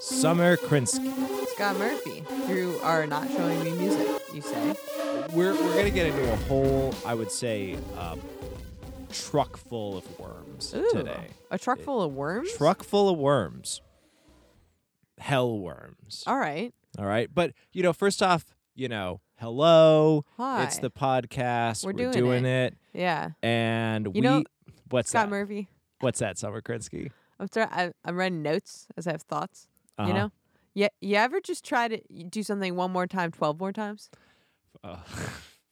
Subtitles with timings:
[0.00, 1.46] Summer Krinsky.
[1.48, 4.74] Scott Murphy, you are not showing me music, you say.
[5.32, 8.20] We're we're gonna get into a whole, I would say, um,
[9.12, 11.28] truck full of worms Ooh, today.
[11.50, 12.52] A truck full of worms?
[12.54, 13.80] Truck full of worms.
[15.18, 16.24] Hell worms.
[16.26, 16.72] All right.
[16.98, 17.28] All right.
[17.32, 20.24] But, you know, first off, you know, hello.
[20.36, 20.64] Hi.
[20.64, 21.84] It's the podcast.
[21.84, 22.76] We're We're, doing doing it.
[22.92, 23.30] Yeah.
[23.42, 24.44] And we know,
[24.90, 25.30] what's Scott that?
[25.30, 25.68] Murphy.
[26.00, 27.10] What's that, Summer Krinsky?
[27.40, 29.68] I'm sorry, I, I'm writing notes as I have thoughts.
[29.98, 30.08] Uh-huh.
[30.08, 30.32] You know?
[30.74, 30.88] Yeah.
[31.00, 34.10] You ever just try to do something one more time, twelve more times?
[34.84, 34.96] Uh,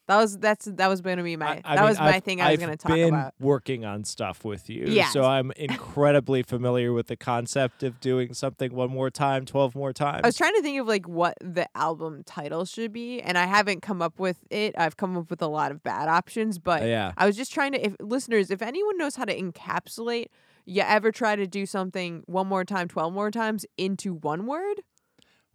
[0.09, 2.07] That was that's that was going to be my I- I that mean, was my
[2.07, 3.35] I've- thing I was going to talk been about.
[3.41, 4.85] working on stuff with you.
[4.87, 5.13] Yes.
[5.13, 9.93] So I'm incredibly familiar with the concept of doing something one more time, 12 more
[9.93, 10.21] times.
[10.23, 13.47] I was trying to think of like what the album title should be, and I
[13.47, 14.77] haven't come up with it.
[14.79, 17.11] I've come up with a lot of bad options, but yeah.
[17.17, 17.85] I was just trying to.
[17.85, 20.27] If listeners, if anyone knows how to encapsulate,
[20.67, 24.83] you ever try to do something one more time, twelve more times into one word?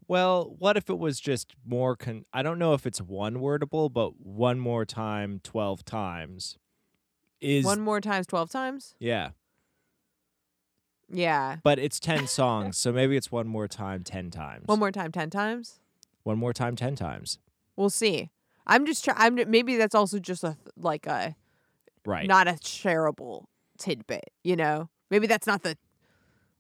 [0.08, 3.92] Well, what if it was just more con I don't know if it's one wordable,
[3.92, 6.58] but one more time 12 times
[7.40, 8.96] is one more times, twelve times.
[9.00, 9.30] Yeah.
[11.10, 11.58] Yeah.
[11.64, 14.64] But it's 10 songs, so maybe it's one more time 10 times.
[14.68, 15.80] One more time, ten times.
[16.24, 17.40] One more time 10 times.
[17.76, 18.30] We'll see.
[18.68, 19.18] I'm just trying.
[19.40, 21.36] I'm maybe that's also just a like a
[22.06, 22.28] Right.
[22.28, 23.46] not a shareable
[23.78, 24.30] tidbit.
[24.44, 25.78] You know, maybe that's not the.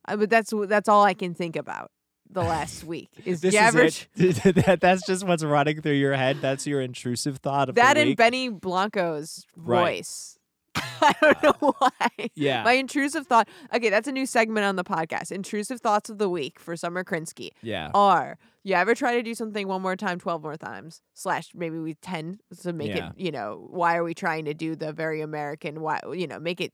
[0.07, 1.89] Uh, but that's that's all I can think about
[2.29, 4.09] the last week is this the is average.
[4.15, 4.55] it.
[4.65, 6.37] that, that's just what's running through your head.
[6.41, 8.15] That's your intrusive thought of That and.
[8.15, 9.97] Benny Blanco's Right.
[9.97, 10.37] voice.
[11.01, 12.29] I don't know why.
[12.35, 12.63] yeah.
[12.63, 13.49] My intrusive thought.
[13.73, 15.31] Okay, that's a new segment on the podcast.
[15.31, 17.89] Intrusive thoughts of the week for Summer Krinsky yeah.
[17.93, 21.01] are: you ever try to do something one more time, twelve more times?
[21.13, 23.09] Slash maybe we ten to make Yeah.
[23.09, 23.13] it.
[23.17, 25.81] You know, why are we trying to do the very American?
[25.81, 26.71] Why you know make it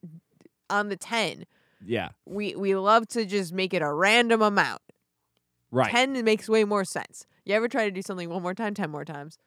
[0.70, 1.46] on the ten?
[1.86, 2.10] Yeah.
[2.26, 4.82] We we love to just make it a random amount.
[5.72, 5.92] Right.
[5.92, 7.26] 10 makes way more sense.
[7.46, 9.38] You ever try to do something one more time, 10 more times?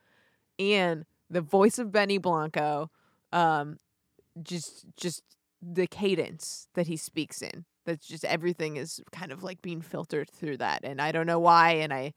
[0.58, 2.90] And the voice of Benny Blanco,
[3.32, 3.78] um,
[4.42, 5.22] just just
[5.62, 7.64] the cadence that he speaks in.
[7.86, 10.80] That's just everything is kind of like being filtered through that.
[10.84, 12.12] And I don't know why and I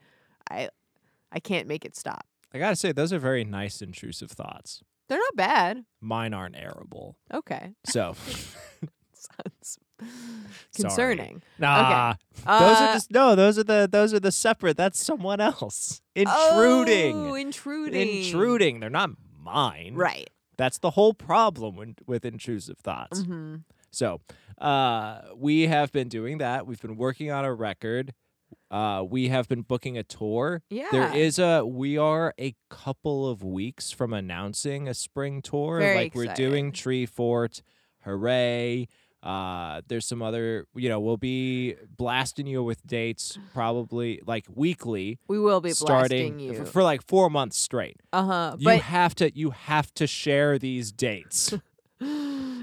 [0.50, 0.70] I
[1.32, 2.26] I can't make it stop.
[2.54, 4.84] I got to say those are very nice intrusive thoughts.
[5.08, 5.86] They're not bad.
[6.00, 7.18] Mine aren't arable.
[7.34, 7.74] Okay.
[7.86, 8.16] So,
[9.14, 9.80] Sounds
[10.72, 10.90] sorry.
[10.90, 11.42] concerning.
[11.60, 12.14] Nah.
[12.36, 14.78] those Uh, are just no, those are the those are the separate.
[14.78, 16.02] That's someone else.
[16.16, 17.16] Intruding.
[17.32, 18.24] Oh, intruding.
[18.26, 18.80] intruding.
[18.80, 19.96] They're not mine.
[19.96, 20.30] Right.
[20.58, 23.22] That's the whole problem with, with intrusive thoughts.
[23.24, 23.56] hmm
[23.92, 24.22] So,
[24.60, 26.68] uh, we have been doing that.
[26.68, 28.14] We've been working on a record.
[28.70, 30.62] Uh, we have been booking a tour.
[30.70, 30.88] Yeah.
[30.92, 31.64] There is a.
[31.66, 35.80] We are a couple of weeks from announcing a spring tour.
[35.80, 36.72] Very like we're doing.
[36.72, 37.62] Treefort.
[38.04, 38.88] Hooray!
[39.24, 40.68] Uh, there's some other.
[40.76, 46.34] You know, we'll be blasting you with dates probably like weekly, We will be starting
[46.34, 46.62] blasting you.
[46.64, 47.98] f- for like four months straight.
[48.12, 48.56] Uh huh.
[48.60, 49.36] You have to.
[49.36, 51.54] You have to share these dates.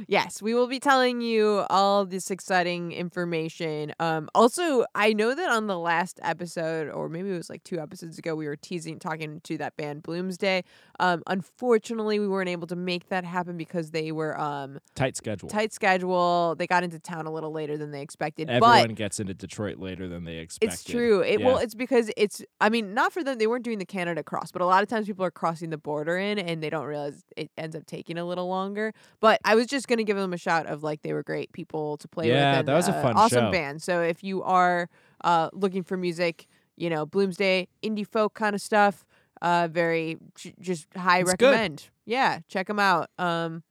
[0.08, 3.92] yes, we will be telling you all this exciting information.
[4.00, 7.78] Um, also, I know that on the last episode, or maybe it was like two
[7.80, 10.64] episodes ago, we were teasing, talking to that band Bloomsday.
[10.98, 15.48] Um, unfortunately, we weren't able to make that happen because they were um Tight schedule.
[15.48, 16.54] tight schedule.
[16.58, 18.50] They got into town a little later than they expected.
[18.50, 20.74] Everyone but gets into Detroit later than they expected.
[20.74, 21.20] it's true.
[21.20, 22.42] It well, it's because it's.
[22.60, 23.38] I mean, not for them.
[23.38, 25.78] They weren't doing the Canada cross, but a lot of times people are crossing the
[25.78, 28.92] border in, and they don't realize it ends up taking a little longer.
[29.20, 31.98] But I was just gonna give them a shout of like they were great people
[31.98, 32.34] to play with.
[32.36, 33.50] Yeah, that was a uh, fun awesome show.
[33.50, 33.82] band.
[33.82, 34.88] So if you are
[35.22, 36.46] uh, looking for music,
[36.76, 39.04] you know, Bloomsday indie folk kind of stuff,
[39.42, 41.46] uh, very j- just high It's good.
[41.50, 41.90] recommend.
[42.06, 43.10] Yeah, check them out.
[43.18, 43.62] Um,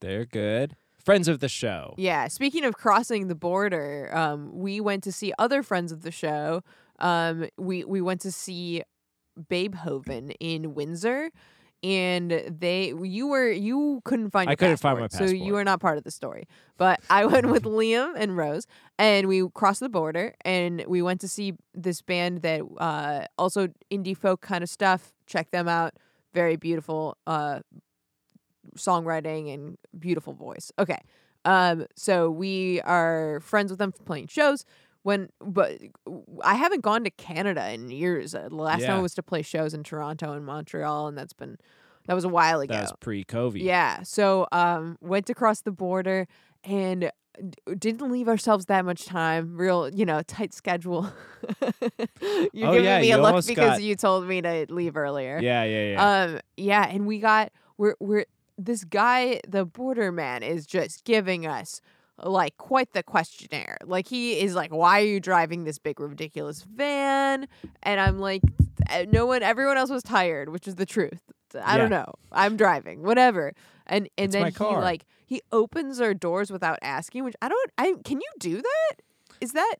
[0.00, 0.74] They're good.
[1.04, 1.94] Friends of the show.
[1.96, 2.28] yeah.
[2.28, 6.62] Speaking of crossing the border, um, we went to see other friends of the show.
[6.98, 8.82] Um, we we went to see
[9.40, 11.30] Babehoven in Windsor,
[11.82, 15.64] and they you were you couldn't find I couldn't find my passport, so you were
[15.64, 16.48] not part of the story.
[16.76, 18.66] But I went with Liam and Rose,
[18.98, 23.68] and we crossed the border, and we went to see this band that uh, also
[23.90, 25.12] indie folk kind of stuff.
[25.26, 25.94] Check them out.
[26.34, 27.16] Very beautiful.
[27.26, 27.60] Uh,
[28.76, 30.70] songwriting and beautiful voice.
[30.78, 30.98] Okay.
[31.44, 34.64] Um so we are friends with them from playing shows
[35.02, 35.78] when but
[36.42, 38.34] I haven't gone to Canada in years.
[38.34, 41.32] Uh, The last time I was to play shows in Toronto and Montreal and that's
[41.32, 41.58] been
[42.06, 42.72] that was a while ago.
[42.74, 43.62] That was pre-COVID.
[43.62, 44.02] Yeah.
[44.02, 46.26] So um went across the border
[46.64, 47.10] and
[47.78, 49.56] didn't leave ourselves that much time.
[49.56, 51.08] Real, you know, tight schedule.
[52.52, 55.38] You're Oh, giving yeah, me a look because got- you told me to leave earlier.
[55.40, 56.22] Yeah, yeah, yeah.
[56.24, 58.24] Um, yeah, and we got we're we're
[58.56, 61.80] this guy, the border man, is just giving us
[62.22, 63.78] like quite the questionnaire.
[63.84, 67.48] Like he is like, "Why are you driving this big ridiculous van?"
[67.82, 68.42] And I'm like,
[68.90, 71.20] uh, "No one, everyone else was tired, which is the truth.
[71.62, 72.12] I don't know.
[72.32, 73.52] I'm driving, whatever."
[73.86, 77.70] And and It's then he like he opens our doors without asking, which I don't.
[77.78, 78.96] I can you do that?
[79.40, 79.76] Is that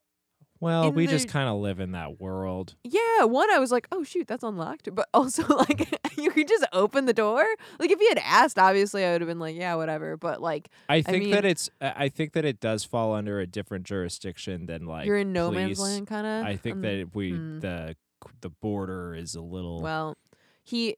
[0.60, 2.75] Well, in we the- just kind of live in that world.
[2.82, 3.25] yeah?
[3.25, 7.06] One, I was like, "Oh shoot, that's unlocked," but also like you could just open
[7.06, 7.44] the door.
[7.78, 10.69] Like if he had asked, obviously I would have been like, "Yeah, whatever." But like
[10.88, 11.70] I think that mean- it's.
[11.81, 15.06] I I think that it does fall under a different jurisdiction than like.
[15.06, 15.66] you're in no police.
[15.66, 16.46] man's land, kind of.
[16.46, 17.60] I think that we hmm.
[17.60, 17.96] the
[18.40, 19.81] the border is a little.
[19.81, 20.16] Well,
[20.64, 20.96] he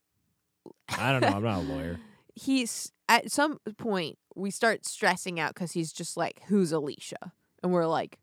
[0.88, 1.28] I don't know.
[1.36, 2.00] I'm not a lawyer.
[2.34, 7.72] he's at some point we start stressing out because he's just like, "Who's Alicia?" And
[7.72, 8.18] we're like,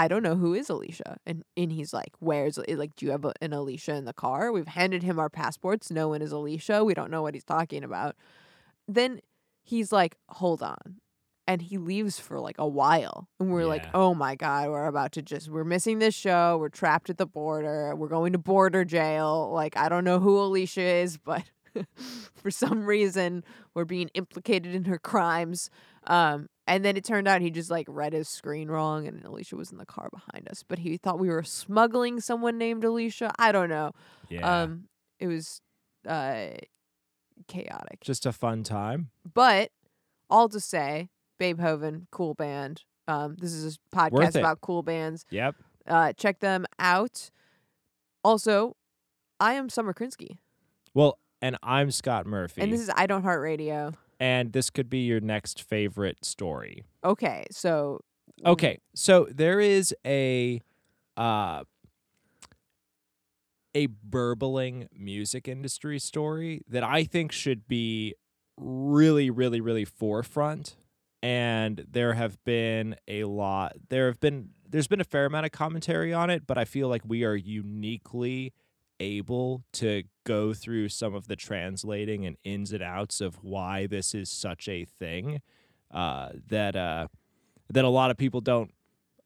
[0.00, 2.96] "I don't know who is Alicia." And and he's like, "Where's eh, like?
[2.96, 5.90] Do you have a, an Alicia in the car?" We've handed him our passports.
[5.90, 6.84] No one is Alicia.
[6.84, 8.16] We don't know what he's talking about.
[8.88, 9.20] Then
[9.62, 11.00] he's like, "Hold on."
[11.46, 13.28] And he leaves for like a while.
[13.40, 16.56] And we're like, oh my God, we're about to just, we're missing this show.
[16.60, 17.92] We're trapped at the border.
[17.96, 19.50] We're going to border jail.
[19.52, 21.42] Like, I don't know who Alicia is, but
[22.34, 23.42] for some reason,
[23.74, 25.70] we're being implicated in her crimes.
[26.06, 29.56] Um, and then it turned out he just like read his screen wrong and Alicia
[29.56, 30.64] was in the car behind us.
[30.66, 33.32] But he thought we were smuggling someone named Alicia.
[33.38, 33.90] I don't know.
[34.28, 34.62] Yeah.
[34.62, 34.84] Um,
[35.18, 35.60] it was
[36.08, 36.46] uh,
[37.48, 38.00] chaotic.
[38.00, 39.10] just a fun time.
[39.34, 39.70] But
[40.30, 41.08] all to say,
[41.40, 42.84] Babehoven, cool band.
[43.08, 45.24] Um, this is a podcast about cool bands.
[45.30, 45.56] Yep.
[45.86, 47.30] Uh, check them out.
[48.22, 48.76] Also,
[49.40, 50.38] I am Summer Krinsky,
[50.94, 53.92] Well, and I'm Scott Murphy, and this is I Don't Heart Radio.
[54.20, 56.84] And this could be your next favorite story.
[57.02, 58.00] Okay, so
[58.46, 60.60] Okay, so there is a
[61.16, 61.64] uh
[63.74, 68.14] a burbling music industry story that I think should be
[68.56, 70.76] really really really forefront
[71.22, 75.52] and there have been a lot there have been there's been a fair amount of
[75.52, 78.52] commentary on it but I feel like we are uniquely
[79.00, 84.14] able to go through some of the translating and ins and outs of why this
[84.14, 85.40] is such a thing
[85.90, 87.08] uh that uh
[87.70, 88.72] that a lot of people don't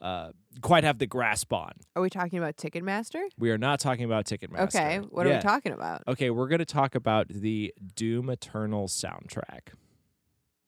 [0.00, 0.30] uh,
[0.60, 1.72] quite have the grasp on.
[1.96, 3.22] are we talking about Ticketmaster?
[3.38, 4.60] We are not talking about Ticketmaster.
[4.64, 6.02] Okay, what are we talking about?
[6.06, 9.72] Okay, we're going to talk about the Doom Eternal soundtrack.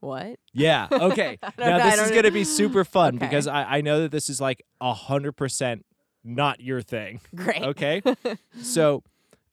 [0.00, 0.38] What?
[0.54, 0.88] Yeah.
[0.90, 1.38] Okay.
[1.58, 3.26] Now know, this is going to be super fun Okay.
[3.26, 5.84] because I, I know that this is like a hundred percent
[6.26, 7.20] not your thing.
[7.34, 7.62] Great.
[7.62, 8.02] Okay.
[8.62, 9.02] so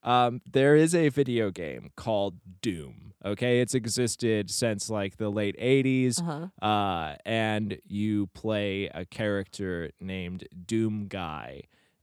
[0.03, 3.13] um, there is a video game called Doom.
[3.25, 6.19] Okay, it's existed since like the late '80s.
[6.21, 6.65] Uh-huh.
[6.65, 11.61] uh, and you play a character named Doom Guy,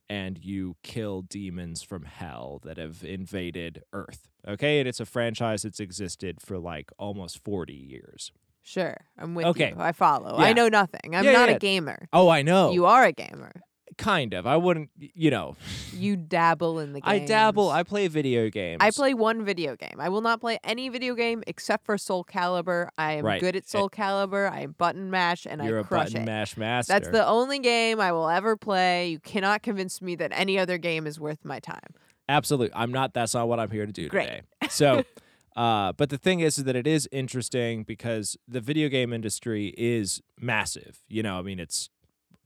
[0.09, 4.29] and you kill demons from hell that have invaded Earth.
[4.49, 8.33] Okay, and it's a franchise that's existed for like almost 40 years.
[8.63, 9.71] Sure, I'm with Okay.
[9.71, 9.77] you.
[9.79, 10.39] I follow.
[10.39, 10.45] Yeah.
[10.47, 11.15] I know nothing.
[11.15, 11.57] I'm Yeah, not yeah.
[11.57, 12.09] a gamer.
[12.15, 12.73] Oh, I know.
[12.73, 13.53] You are a gamer.
[13.99, 14.47] Kind of.
[14.47, 15.57] I wouldn't, you know,
[15.93, 17.71] You dabble in the I dabble.
[17.71, 18.79] I play video games.
[18.81, 19.97] I play one video game.
[19.99, 22.89] I will not play any video game except for Soul Calibur.
[22.97, 23.41] I am Right.
[23.41, 24.51] good at Soul Calibur.
[24.51, 26.27] I button mash and I You're I a crush button it.
[26.27, 26.93] mash master.
[26.93, 29.09] That's the only game I will ever play.
[29.09, 31.95] You cannot convince me that any other game is worth my time.
[32.29, 32.75] Absolutely.
[32.75, 34.27] I'm not that's not what I'm here to do Great.
[34.27, 34.41] today.
[34.69, 35.03] So
[35.57, 39.75] uh but the thing is, is that it is interesting because the video game industry
[39.77, 41.01] is massive.
[41.09, 41.91] You know, I mean it's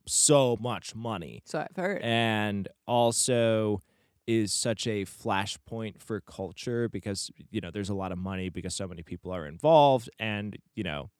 [0.07, 1.43] so much money.
[1.45, 2.03] So I've heard.
[2.03, 3.81] And also
[4.27, 8.75] is such a flashpoint for culture because you know there's a lot of money because
[8.75, 11.11] so many people are involved and you know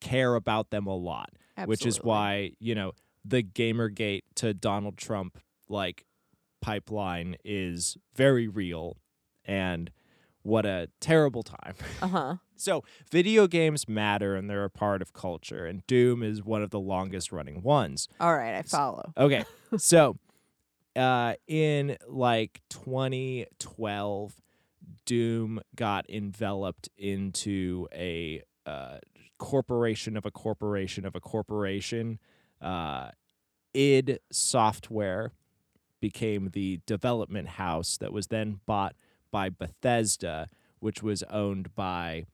[0.00, 1.28] care about them a lot
[1.68, 2.92] which is why you know
[3.26, 5.38] the gamergate to donald trump
[5.68, 6.06] like
[6.62, 8.96] pipeline is very real
[9.44, 9.90] and
[10.42, 12.34] what a terrible time Uh huh.
[12.56, 16.70] So video games matter and they're a part of culture and doom is one of
[16.70, 19.12] the longest running ones All right, I follow.
[19.16, 19.44] okay
[19.76, 20.16] so
[20.96, 24.34] uh in like 2012
[25.06, 28.98] doom got enveloped into a uh
[29.38, 32.18] corporation of a corporation of a corporation
[32.62, 33.10] uh
[33.74, 35.32] id software
[36.00, 38.94] became the development house that was then bought
[39.30, 42.24] by bethesda which was owned by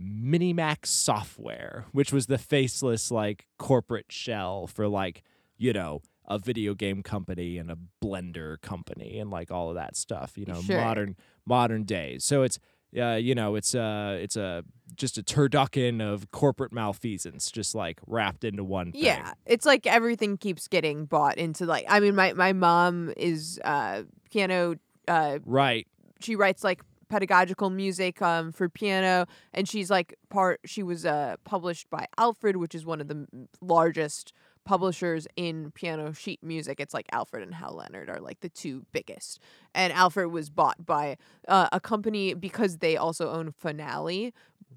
[0.00, 5.22] ZeniMax software which was the faceless like corporate shell for like
[5.58, 9.96] you know a video game company and a blender company and like all of that
[9.96, 10.76] stuff you know Sure.
[10.76, 12.58] modern modern days so it's
[12.98, 14.62] uh, you know it's uh it's a
[14.94, 19.86] just a turducken of corporate malfeasance just like wrapped into one thing Yeah, it's like
[19.86, 21.86] everything keeps getting bought into like.
[21.88, 24.74] I mean, my my mom is uh piano.
[25.08, 25.86] Uh, right
[26.20, 26.82] she writes like
[27.12, 30.60] pedagogical music um, for piano, and she's like part.
[30.64, 33.26] She was uh, published by Alfred, which is one of the
[33.60, 34.32] largest
[34.64, 36.80] publishers in piano sheet music.
[36.80, 39.40] It's like Alfred and Hal Leonard are like the two biggest,
[39.74, 41.16] and Alfred was bought by
[41.48, 44.32] uh, a company because they also own Finale,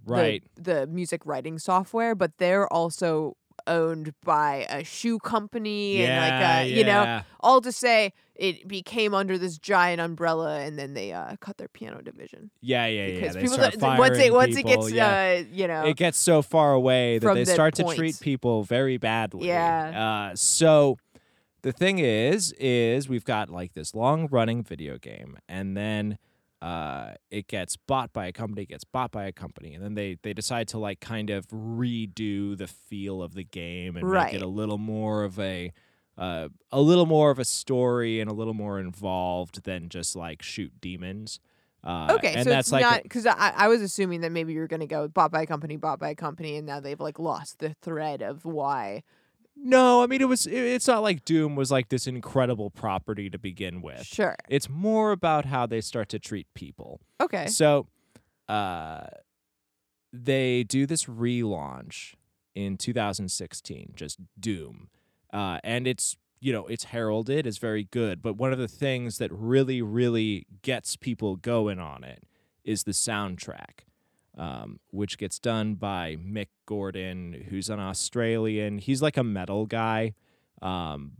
[0.05, 0.43] the- Right.
[0.55, 6.59] the, music writing software, but they're also owned by a shoe company and like yeah,
[6.59, 11.13] uh, you know all to say it became under this giant umbrella and then they
[11.13, 13.19] uh, cut their piano division Yeah, yeah, yeah.
[13.19, 15.39] because They people start once it once it gets yeah.
[15.39, 18.63] uh, you know it gets so far away that they the start to treat people
[18.63, 19.47] very badly.
[19.47, 20.29] Yeah.
[20.31, 20.97] Uh, so
[21.65, 26.19] the thing is, is we've got like this long running video game, and then
[26.61, 30.17] uh, it gets bought by a company, gets bought by a company, and then they
[30.23, 34.31] they decide to like kind of redo the feel of the game and Right.
[34.31, 35.71] make it a little more of a.
[36.17, 40.41] Uh, a little more of a story and a little more involved than just like
[40.41, 41.41] shoot demons.
[41.83, 44.53] Uh, okay and so that's it's like not because I, I was assuming that maybe
[44.53, 47.01] you're going to go bought by a company bought by a company and now they've
[47.01, 49.03] like lost the thread of why
[49.57, 50.45] No, I mean it was.
[50.45, 54.05] It, it's not like Doom was like this incredible property to begin with.
[54.05, 56.99] sure It's more about how they start to treat people.
[57.21, 57.87] okay So,
[58.47, 59.05] uh,
[60.13, 62.13] they do this relaunch
[62.53, 64.89] in 2016, just Doom,
[65.33, 68.21] uh, and it's you know it's heralded as very good.
[68.21, 72.23] But one of the things that really, really gets people going on it
[72.63, 73.85] is the soundtrack.
[74.37, 78.79] Um, which gets done by Mick Gordon, who's an Australian.
[78.79, 80.13] He's like a metal guy,
[80.61, 81.13] um,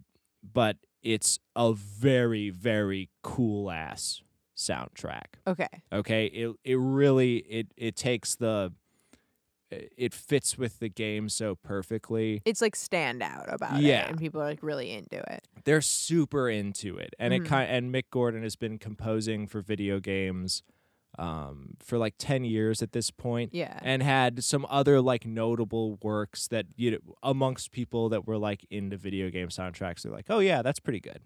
[0.44, 4.22] but it's a very, very cool ass
[4.58, 5.36] soundtrack.
[5.48, 8.74] okay Okay, it it really it it takes the
[9.72, 12.42] it fits with the game so perfectly.
[12.46, 14.04] it's like stand out about Yeah.
[14.06, 17.38] it and people are like really into it They're super into it, and Mhm.
[17.38, 20.64] it kind and Mick Gordon has been composing for video games
[21.18, 23.54] um, for like ten years at this point.
[23.54, 28.38] yeah and had some other like notable works that you know amongst people that were
[28.38, 31.22] like into video game soundtracks they're like oh yeah that's pretty good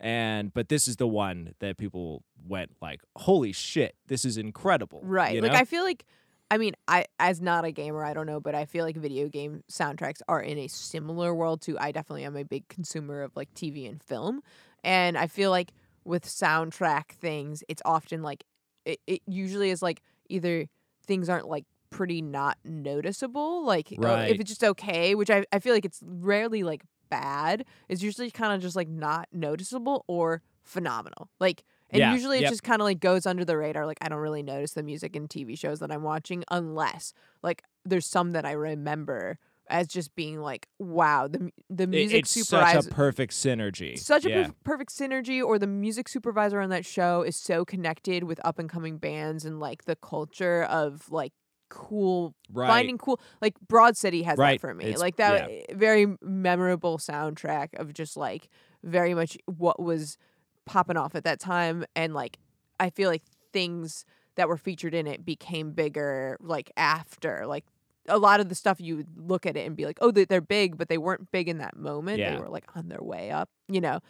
[0.00, 5.00] and but this is the one that people went like holy shit this is incredible
[5.02, 5.34] Right.
[5.34, 5.58] you Like know?
[5.58, 6.04] I feel like
[6.50, 9.26] I mean, I as not a gamer, I don't know, but I feel like video
[9.28, 13.34] game soundtracks are in a similar world to I definitely am a big consumer of
[13.34, 14.42] like TV and film.
[14.84, 15.72] And I feel like
[16.04, 18.44] with soundtrack things, it's often like
[18.84, 20.66] it, it usually is like either
[21.06, 24.30] things aren't like pretty not noticeable, like uh, Right.
[24.30, 27.64] if it's just okay, which I, I feel like it's rarely like bad.
[27.88, 31.28] It's usually kind of just like not noticeable or phenomenal.
[31.40, 32.50] Like and Yeah, usually it yep.
[32.50, 33.84] just kind of like goes under the radar.
[33.86, 37.12] Like I don't really notice the music in TV shows that I'm watching unless
[37.42, 42.30] like there's some that I remember as just being like, wow, the the music it's
[42.30, 42.82] supervisor.
[42.82, 44.44] such a perfect synergy such a yeah.
[44.44, 48.58] perf- perfect synergy, or the music supervisor on that show is so connected with up
[48.58, 51.32] and coming bands and like the culture of like
[51.70, 54.60] cool right finding cool like Broad City has Right.
[54.60, 54.84] that for me.
[54.84, 58.50] It's- like that eh, very memorable soundtrack of just like
[58.84, 60.18] very much what was
[60.66, 62.38] popping off at that time and like
[62.78, 63.22] I feel like
[63.54, 64.04] things
[64.34, 67.64] that were featured in it became bigger like after like
[68.08, 70.24] a lot of the stuff you would look at it and be like, oh, they-
[70.24, 72.18] they're big, but they weren't big in that moment.
[72.18, 74.00] They were like on their way up, you know.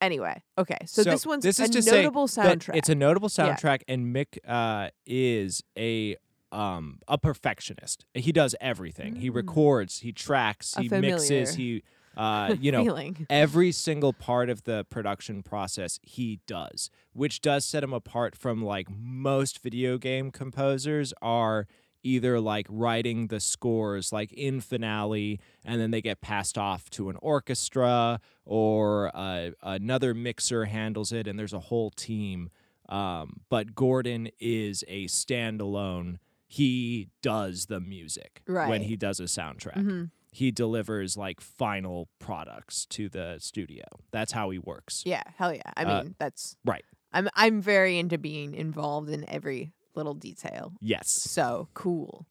[0.00, 2.74] Anyway, okay, so, So this one's this is say notable soundtrack.
[2.76, 3.54] it's a notable Yeah.
[3.54, 6.16] soundtrack and mick uh, is a
[6.50, 9.36] um a perfectionist he does everything he Mm.
[9.36, 11.82] records he tracks A he mixes he
[12.16, 13.26] uh you know feeling.
[13.30, 18.62] every single part of the production process he does which does set him apart from
[18.62, 21.66] like most video game composers are
[22.02, 27.08] either like writing the scores like in finale and then they get passed off to
[27.08, 32.50] an orchestra or uh, another mixer handles it and there's a whole team
[32.88, 36.16] um, but gordon is a standalone
[36.46, 40.10] he does the music when he does a soundtrack Mhm.
[40.32, 43.84] he delivers like final products to the studio.
[44.10, 45.02] That's how he works.
[45.06, 45.60] Yeah, hell yeah.
[45.76, 46.84] I mean, Uh, that's right.
[47.12, 50.72] I'm I'm very into being involved in every little detail.
[50.80, 51.10] Yes.
[51.10, 52.26] So cool.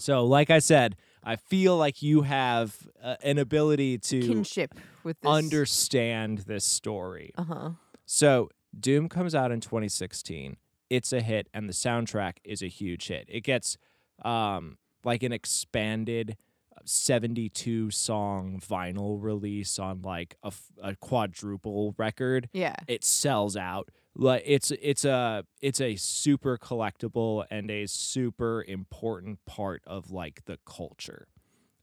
[0.00, 5.20] So, like I said, I feel like you have uh, an ability to Kinship with
[5.20, 5.28] this.
[5.30, 7.32] understand this story.
[7.36, 7.70] Uh huh.
[8.06, 8.48] So,
[8.78, 10.56] Doom comes out in 2016.
[10.88, 13.26] It's a hit, and the soundtrack is a huge hit.
[13.28, 13.76] It gets
[14.24, 16.36] um, like an expanded
[16.84, 20.36] 72 song vinyl release on like
[20.82, 22.48] a quadruple record.
[22.52, 22.76] Yeah.
[22.86, 29.38] it sells out like it's it's a it's a super collectible and a super important
[29.46, 31.28] part of like the culture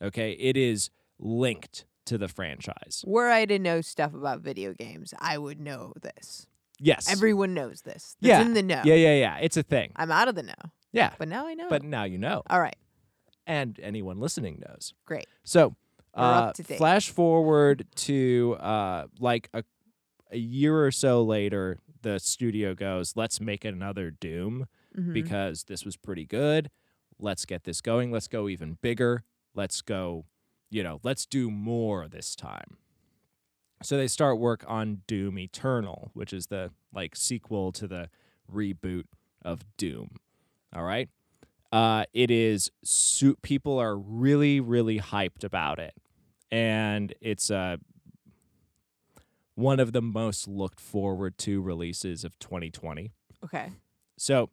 [0.02, 5.12] okay it is linked to the franchise Were I to know stuff about video games,
[5.18, 6.46] I would know this.
[6.80, 7.10] Yes.
[7.12, 8.16] Everyone knows this.
[8.22, 8.42] That's Yeah.
[8.42, 8.82] in the know.
[8.86, 9.38] yeah, yeah, yeah.
[9.38, 9.92] It's a thing.
[9.96, 10.54] I'm out of the know,
[10.92, 11.14] Yeah.
[11.18, 11.68] but now I know.
[11.70, 12.76] But now you know, all right,
[13.48, 14.94] and anyone listening knows.
[15.06, 15.26] great.
[15.44, 15.76] So,
[16.14, 16.78] uh, up to date.
[16.78, 19.64] flash forward to uh, like a
[20.32, 25.12] a year or so later, the studio goes, "Let's make another Doom Mhm.
[25.12, 26.70] because this was pretty good.
[27.20, 28.12] Let's get this going.
[28.12, 29.24] Let's go even bigger.
[29.54, 30.26] Let's go,
[30.70, 32.78] you know, let's do more this time."
[33.84, 38.10] So they start work on Doom Eternal, which is the like sequel to the
[38.52, 39.04] reboot
[39.44, 40.16] of Doom.
[40.74, 41.10] All right.
[41.72, 45.94] Uh, it is su- people are really really hyped about it,
[46.52, 47.78] and it's uh,
[49.56, 53.12] one of the most looked forward to releases of 2020.
[53.44, 53.72] okay.
[54.18, 54.50] So,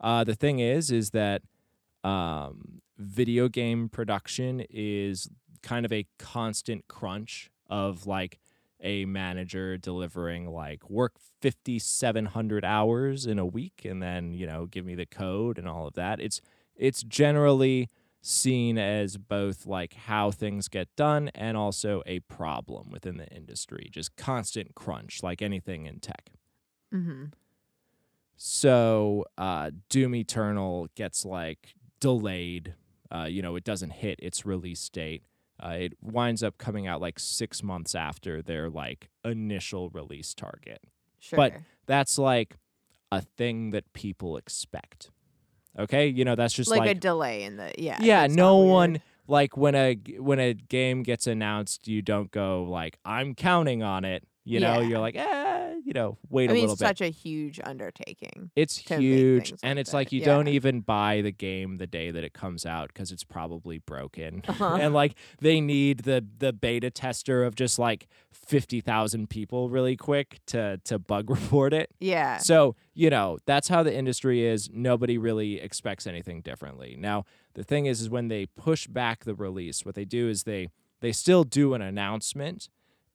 [0.00, 1.42] uh, the thing is, is that
[2.04, 5.28] um, video game production is
[5.62, 8.38] kind of a constant crunch of like
[8.80, 14.84] a manager delivering like work 5700 hours in a week and then you know give
[14.84, 16.42] me the code and all of that it's
[16.76, 17.88] it's generally
[18.26, 23.88] seen as both like how things get done and also a problem within the industry
[23.92, 26.30] just constant crunch like anything in tech
[26.92, 27.24] Mm-hmm.
[28.36, 32.74] so uh, Doom Eternal gets like delayed.
[33.10, 35.24] Uh, you know, it doesn't hit its release date.
[35.62, 40.80] Uh, it winds up coming out like six months after their like initial release target.
[41.18, 41.36] Sure.
[41.36, 41.54] But
[41.86, 42.56] That's like
[43.12, 45.10] a thing that people expect.
[45.78, 47.98] Okay, you know that's just like, like, a delay in the yeah.
[48.00, 48.26] yeah.
[48.28, 53.34] No one like when a when a game gets announced, you don't go like I'm
[53.34, 54.24] counting on it.
[54.46, 54.88] You know, Yeah.
[54.88, 56.86] you're like eh, you know, wait I a mean, little it's bit.
[56.88, 58.50] such a huge undertaking.
[58.54, 62.10] It's huge, and like it's that, like you don't even buy the game the day
[62.10, 64.76] that it comes out because it's probably broken, Uh-huh.
[64.80, 69.96] and like they need the the beta tester of just like fifty thousand people really
[69.96, 71.90] quick to to bug report it.
[72.00, 72.36] Yeah.
[72.38, 74.68] So you know that's how the industry is.
[74.72, 76.96] Nobody really expects anything differently.
[76.98, 77.24] Now
[77.54, 80.68] the thing is, is when they push back the release, what they do is they
[81.00, 82.68] they still do an announcement.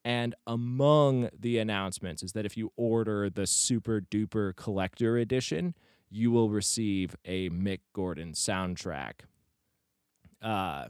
[0.04, 5.74] And among the announcements is that if you order the super duper collector edition,
[6.08, 9.20] you will receive a Mick Gordon soundtrack.
[10.40, 10.86] Uh,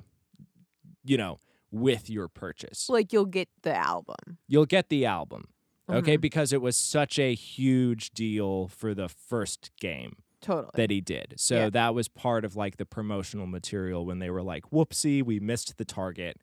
[1.05, 1.38] you know,
[1.73, 4.38] with your purchase, like you'll get the album.
[4.46, 5.49] you'll get the album.
[5.88, 6.20] Okay, Mhm.
[6.20, 10.70] because it was such a huge deal for the first game Totally.
[10.75, 11.35] that he did.
[11.37, 11.70] So Yeah.
[11.70, 15.79] that was part of like the promotional material when they were like, "Whoopsie, we missed
[15.79, 16.37] the target,"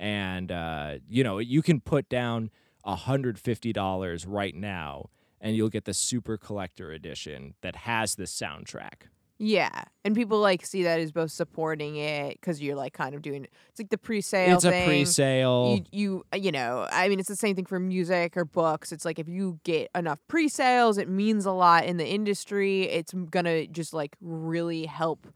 [0.00, 2.50] and uh, you know you can put down
[2.84, 5.10] hundred fifty dollars right now,
[5.40, 9.08] and you'll get the super collector edition that has the soundtrack.
[9.38, 13.22] yeah, and people like see that as both supporting it because you're like kind of
[13.22, 14.56] doing it's like the pre-sale.
[14.56, 14.88] it's a thing.
[14.88, 15.82] pre-sale.
[15.92, 18.92] You, you, uh, you know, I mean, it's the same thing for music or books.
[18.92, 22.84] It's like if you get enough pre-sales, it means a lot in the industry.
[22.84, 25.26] It's gonna just like really help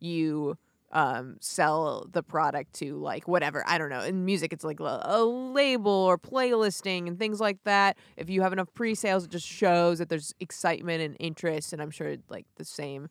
[0.00, 0.56] you
[0.94, 5.00] um sell the product to like whatever i don't know in music it's like a,
[5.04, 9.46] a label or playlisting and things like that if you have enough pre-sales it just
[9.46, 13.08] shows that there's excitement and interest and i'm sure like the same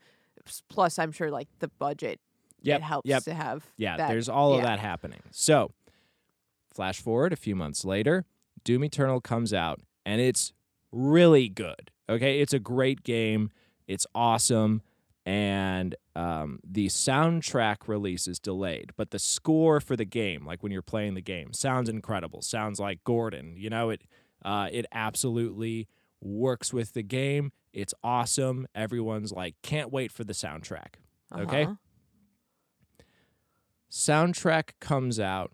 [0.70, 2.20] plus i'm sure like the budget
[2.66, 3.24] Yep, it helps yep.
[3.26, 5.20] to have Yeah, that- there's all of that happening.
[5.32, 5.72] So,
[6.74, 8.26] flash forward a few months later,
[8.64, 10.54] Doom Eternal comes out and it's
[10.90, 11.92] really good.
[12.08, 13.52] Okay, it's a great game.
[13.86, 14.82] It's awesome
[15.26, 20.72] and um, the soundtrack release is delayed, but the score for the game, like when
[20.72, 22.42] you're playing the game, sounds incredible.
[22.42, 23.56] Sounds like Gordon.
[23.58, 24.02] You know, it
[24.44, 25.88] uh, it absolutely
[26.22, 27.52] works with the game.
[27.72, 28.68] It's awesome.
[28.76, 30.96] Everyone's like, can't wait for the soundtrack.
[31.36, 31.64] Okay.
[31.64, 31.76] Uh-huh.
[33.90, 35.54] soundtrack comes out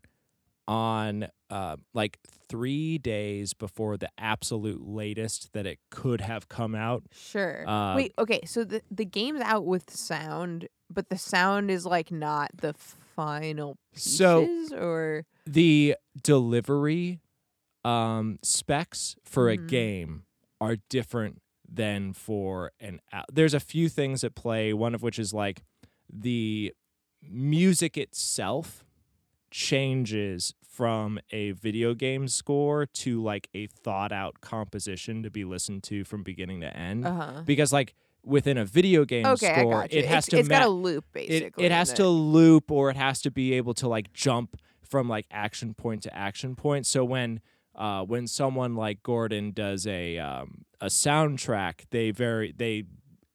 [0.68, 7.04] on uh, like three days before the absolute latest that it could have come out.
[7.14, 7.68] Sure.
[7.68, 12.12] Uh, Wait, okay, so the the game's out with sound, but the sound is like
[12.12, 17.20] not the final pieces So- or The delivery
[17.86, 19.68] um, specs for a Mhm.
[19.68, 20.24] game
[20.60, 23.00] are different than for an.
[23.14, 24.74] Al- There's a few things at play.
[24.74, 25.64] One of which is like
[26.12, 26.74] the
[27.22, 28.84] music itself
[29.52, 35.84] changes from a video game score to like a thought out composition to be listened
[35.84, 37.06] to from beginning to end.
[37.06, 37.42] uh-huh.
[37.46, 40.70] because like within a video game Okay, score it has it's, to it's got a
[40.70, 41.66] loop basically.
[41.66, 45.10] it has that- to loop or it has to be able to like jump from
[45.10, 47.42] like action point to action point so when
[47.76, 52.86] uh, when someone like Gordon does a um, a soundtrack they very they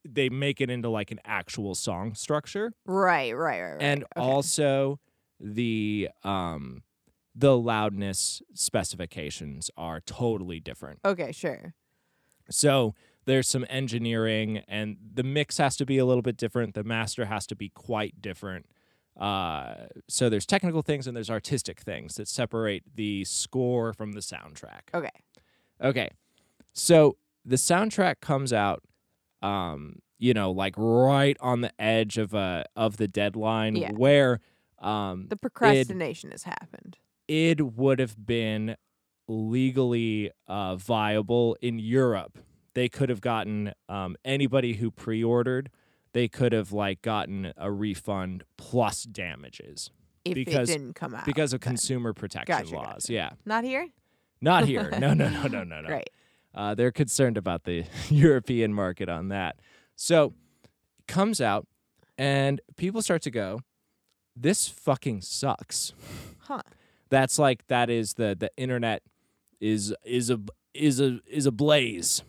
[0.03, 3.83] they make it into like an actual song structure Right, right, right, right.
[3.83, 4.11] and okay.
[4.17, 4.99] also
[5.39, 6.83] the um
[7.35, 11.75] the loudness specifications are totally different Okay, sure.
[12.51, 12.95] So
[13.25, 16.75] there's some engineering, and the mix has to be a little bit different.
[16.75, 18.67] The master has to be quite different.
[19.19, 24.21] Uh, so there's technical things and there's artistic things that separate the score from the
[24.21, 24.83] soundtrack.
[24.93, 25.09] Okay.
[25.81, 26.11] Okay.
[26.75, 28.83] So the soundtrack comes out
[29.43, 33.93] um you know like right on the edge of a of the deadline Yeah.
[33.93, 34.41] where
[34.79, 36.97] um The procrastination has happened.
[37.29, 38.77] It would have been
[39.29, 42.39] legally uh viable in Europe.
[42.75, 45.71] They could have gotten um anybody who pre-ordered
[46.13, 49.91] they could have like gotten a refund plus damages
[50.25, 51.25] If because- it didn't come out.
[51.27, 51.71] because of then.
[51.71, 52.87] consumer protection Gotcha, laws.
[53.05, 53.13] gotcha.
[53.13, 53.31] Yeah.
[53.45, 53.89] Not here?
[54.41, 54.91] Not here.
[54.99, 55.89] No, no, no, no, no, no.
[55.89, 56.11] Great.
[56.55, 59.57] Uh, they're concerned about the European market on that.
[59.97, 60.35] So
[61.09, 61.67] comes out,
[62.17, 63.59] and people start to go,
[64.37, 65.95] "This fucking sucks."
[66.41, 66.61] Huh.
[67.15, 69.03] That's like that is the the internet
[69.61, 70.41] is is a
[70.75, 72.23] is a is a blaze.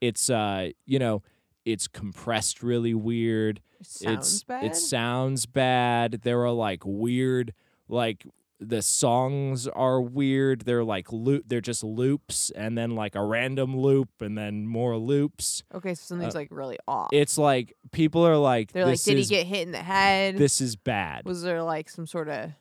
[0.00, 1.22] It's uh you know
[1.66, 3.60] it's compressed really weird.
[3.80, 4.64] It sounds it's bad.
[4.64, 6.20] it sounds bad.
[6.22, 7.52] There are like weird
[7.88, 8.26] like
[8.58, 10.62] the songs are weird.
[10.62, 14.96] They're like loop they're just loops and then like a random loop and then more
[14.96, 15.62] loops.
[15.74, 17.08] okay, so something's like really off.
[17.12, 19.82] uh, It's like people are like They're like, did is he get hit in the
[19.82, 20.38] head?
[20.38, 21.26] this is bad.
[21.26, 22.52] Was there like some sort of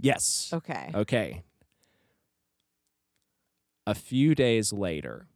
[0.00, 0.50] yes.
[0.52, 0.90] okay?
[0.94, 1.42] Okay.
[3.86, 5.26] A few days later,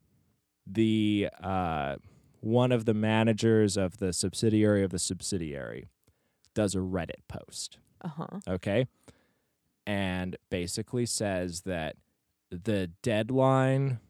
[0.66, 1.96] the uh,
[2.40, 5.86] one of the managers of the subsidiary of the subsidiary
[6.54, 7.78] does a Reddit post.
[8.04, 8.40] Uh huh.
[8.48, 8.86] okay
[9.86, 11.96] and basically says that
[12.50, 14.00] the deadline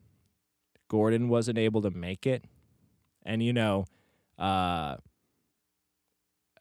[0.88, 2.44] gordon wasn't able to make it
[3.22, 3.84] and you know
[4.38, 4.96] uh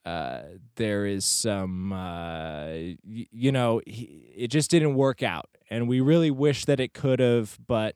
[0.06, 0.42] uh
[0.76, 2.96] there is some uh y-
[3.32, 7.20] you know he, it just didn't work out and we really wish that it could
[7.20, 7.96] have but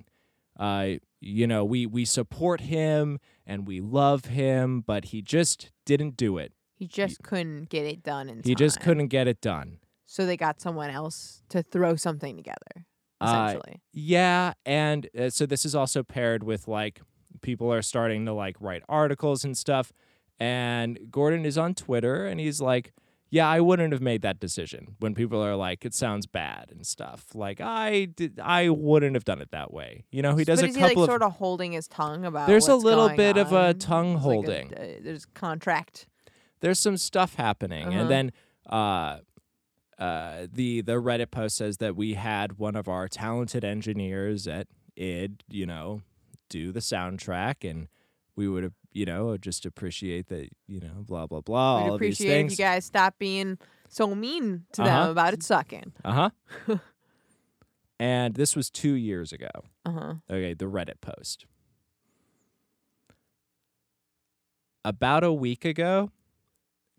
[0.59, 0.89] uh
[1.19, 6.37] you know we we support him and we love him but he just didn't do
[6.37, 8.83] it He just couldn't get it done in he just time.
[8.85, 12.85] couldn't get it done So they got someone else to throw something together.
[13.19, 13.81] Uh, Essentially.
[13.91, 17.01] Yeah, and uh, so this is also paired with like
[17.41, 19.91] people are starting to like write articles and stuff.
[20.39, 22.93] And Gordon is on Twitter and he's like,
[23.29, 26.85] "Yeah, I wouldn't have made that decision." When people are like, "It sounds bad" and
[26.85, 30.05] stuff, like I did, I wouldn't have done it that way.
[30.11, 32.47] You know, he does but a couple like of sort of holding his tongue about?
[32.47, 34.73] There's a little bit of a tongue There's like a- holding.
[34.73, 36.07] uh, there's contract.
[36.61, 37.99] there's some stuff happening Uh-huh.
[37.99, 38.31] and then
[38.69, 39.19] uh
[39.99, 44.67] uh the the reddit post says that we had one of our talented engineers at
[44.97, 46.01] id you know
[46.49, 47.87] do the soundtrack and
[48.35, 51.93] we would have you know just appreciate that you know blah blah blah We'd all
[51.95, 53.57] of these appreciate if things you guys stop being
[53.89, 55.01] so mean to Uh-huh.
[55.01, 55.93] them about it sucking.
[56.03, 56.29] uh-huh
[57.99, 59.49] and this was two years ago
[59.85, 60.13] Uh huh.
[60.29, 61.45] Okay, the Reddit post.
[64.83, 66.11] About a week ago,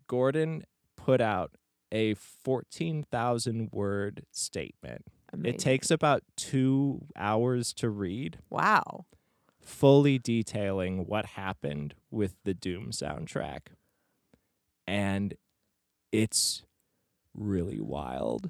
[0.07, 0.63] Gordon
[0.95, 1.51] put out
[1.91, 5.05] a 14,000 word statement.
[5.43, 9.05] It takes about two hours to read, wow.
[9.67, 13.67] Fully detailing what happened with the Doom soundtrack.
[14.87, 15.33] And
[16.11, 16.63] it's
[17.35, 18.49] really wild.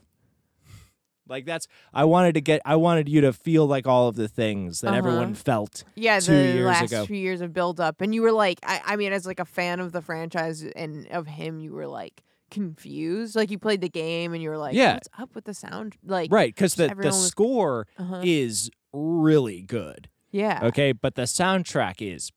[1.30, 4.30] Like that's I wanted to get I wanted you to feel like all of the
[4.30, 4.98] things that Uh-huh.
[4.98, 7.06] everyone felt Yeah, two the years last ago.
[7.06, 9.46] few years of build up, and you were like, I, I mean, as like a
[9.46, 13.36] fan of the franchise and of him, you were like confused.
[13.36, 14.94] Like you played the game, and you were like, Yeah.
[14.94, 15.98] what's up with the sound?
[16.06, 18.22] Like, Right, because the, the was- score uh-huh.
[18.24, 20.08] is really good.
[20.38, 22.32] Yeah, Okay, but the soundtrack is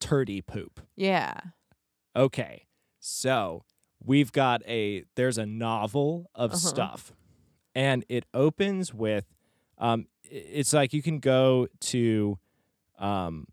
[0.00, 0.80] turdy poop.
[0.96, 1.32] yeah,
[2.14, 2.66] Okay,
[2.98, 3.64] so
[4.04, 6.58] we've got a there's a novel of Uh-huh.
[6.58, 7.12] stuff,
[7.74, 9.24] and it opens with,
[9.78, 12.38] um, it's like you can go to,
[12.98, 13.46] um,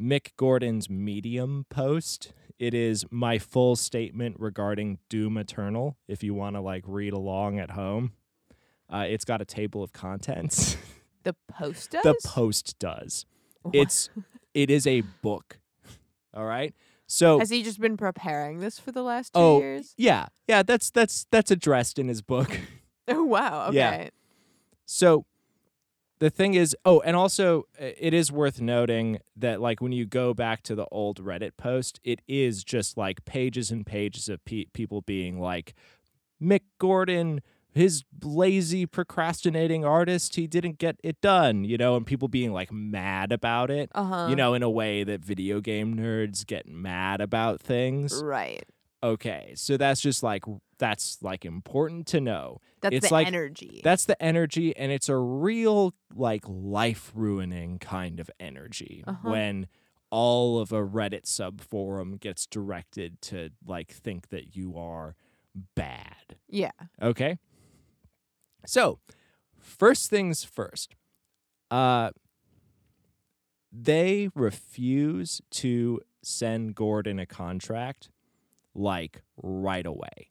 [0.00, 2.32] Mick Gordon's Medium post.
[2.58, 5.96] It is my full statement regarding Doom Eternal.
[6.08, 8.12] If you want to like read along at home,
[8.88, 10.76] uh, it's got a table of contents.
[11.24, 12.02] the post does.
[12.02, 13.26] the post does.
[13.64, 14.10] Wha- It's
[14.54, 15.58] it is a book.
[16.34, 16.74] All right.
[17.06, 19.94] So Has he just been preparing this for the last two Oh, years?
[19.96, 22.58] yeah, yeah, that's that's that's addressed in his book.
[23.08, 23.66] Oh wow.
[23.68, 23.76] Okay.
[23.76, 24.08] Yeah.
[24.86, 25.24] So
[26.20, 30.04] the thing is, oh, and also uh, it is worth noting that like when you
[30.06, 34.44] go back to the old Reddit post, it is just like pages and pages of
[34.44, 35.74] pe- people being like
[36.40, 37.40] Mick Gordon
[37.72, 42.72] his lazy procrastinating artist he didn't get it done you know and people being like
[42.72, 44.26] mad about it Uh huh.
[44.28, 48.64] you know in a way that video game nerds get mad about things Right.
[49.02, 50.44] Okay, so that's just like
[50.78, 52.60] that's like important to know.
[52.82, 53.80] That's It's the like- energy.
[53.82, 59.30] That's the energy, and it's a real like life ruining kind of energy Uh-huh.
[59.30, 59.68] when
[60.10, 65.16] all of a Reddit sub forum gets directed to like think that you are
[65.74, 66.36] bad.
[66.48, 66.72] yeah.
[67.00, 67.38] Okay.
[68.66, 68.98] So,
[69.58, 70.94] first things first.
[71.70, 72.10] Uh
[73.72, 78.08] they refuse to send Gordon a contract
[78.74, 80.30] like right away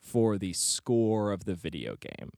[0.00, 2.30] for the score of the video game.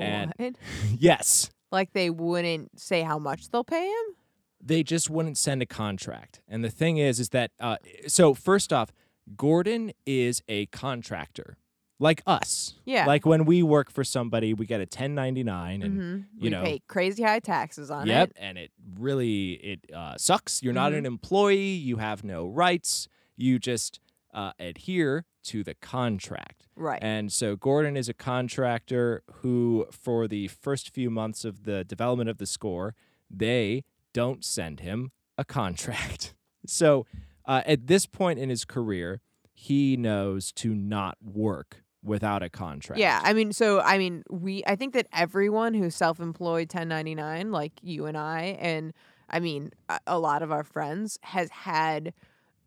[0.00, 0.58] And-
[0.98, 1.50] yes.
[1.70, 4.14] Like they wouldn't say how much they'll pay him?
[4.62, 6.40] They just wouldn't send a contract.
[6.48, 8.90] And the thing is is that uh so first off,
[9.36, 11.56] Gordon is a contractor
[11.98, 12.74] like us.
[12.84, 13.06] Yeah.
[13.06, 16.62] Like when we work for somebody, we get a 1099 and hmm you we know-
[16.62, 18.36] pay crazy high taxes on Yep, it.
[18.38, 20.62] and it really it uh, sucks.
[20.62, 20.98] You're not Mhm.
[20.98, 21.72] an employee.
[21.74, 23.08] You have no rights.
[23.36, 24.00] You just
[24.34, 26.66] uh, adhere to the contract.
[26.76, 27.02] Right.
[27.02, 32.28] And so Gordon is a contractor who, for the first few months of the development
[32.28, 32.94] of the score,
[33.30, 36.34] they don't send him a contract.
[36.66, 37.06] So
[37.46, 39.20] uh, at this point in his career,
[39.54, 42.98] he knows to not work without a contract.
[42.98, 47.72] Yeah, I mean, so I mean, we I think that everyone who's self-employed 1099 like
[47.82, 48.92] you and I and
[49.30, 49.70] I mean,
[50.06, 52.14] a, lot of our friends has had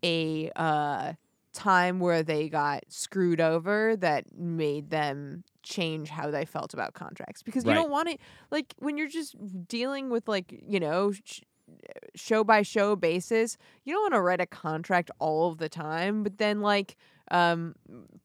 [0.04, 1.14] a uh
[1.54, 7.44] time where they got screwed over that made them change how they felt about contracts
[7.44, 8.20] because you don't want it
[8.52, 9.36] like when you're just
[9.68, 11.42] dealing with like, you know, sh-
[12.16, 16.24] show by show basis, you don't want to write a contract all of the time,
[16.24, 16.98] but then like
[17.32, 17.76] um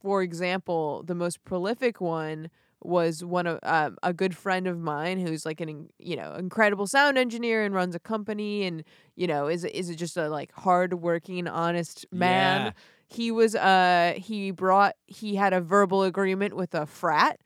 [0.03, 2.51] for example, the most prolific one
[2.83, 6.87] was one of um, a good friend of mine who's like an you know incredible
[6.87, 8.85] sound engineer and runs a company and
[9.17, 12.67] you know is is just a like hardworking honest man.
[12.67, 12.73] Yeah.
[13.09, 17.41] He was uh he brought he had a verbal agreement with a frat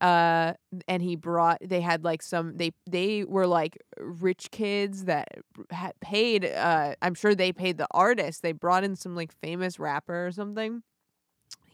[0.00, 0.52] uh
[0.88, 5.28] and he brought they had like some they they were like rich kids that
[5.70, 9.78] had paid uh i'm sure they paid the artist they brought in some like famous
[9.78, 10.82] rapper or something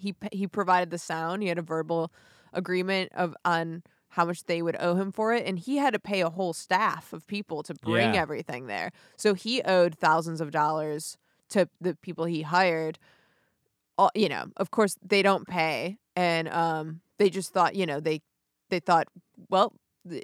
[0.00, 2.10] he he provided the sound he had a verbal
[2.52, 3.82] agreement of on
[4.14, 6.52] how much they would owe him for it and he had to pay a whole
[6.52, 8.22] staff of people to bring Yeah.
[8.22, 11.16] everything there so he owed thousands of dollars
[11.50, 12.98] to the people he hired
[13.98, 18.00] all, you know of course they don't pay and um they just thought you know
[18.00, 18.20] they
[18.70, 19.06] they thought
[19.48, 19.72] well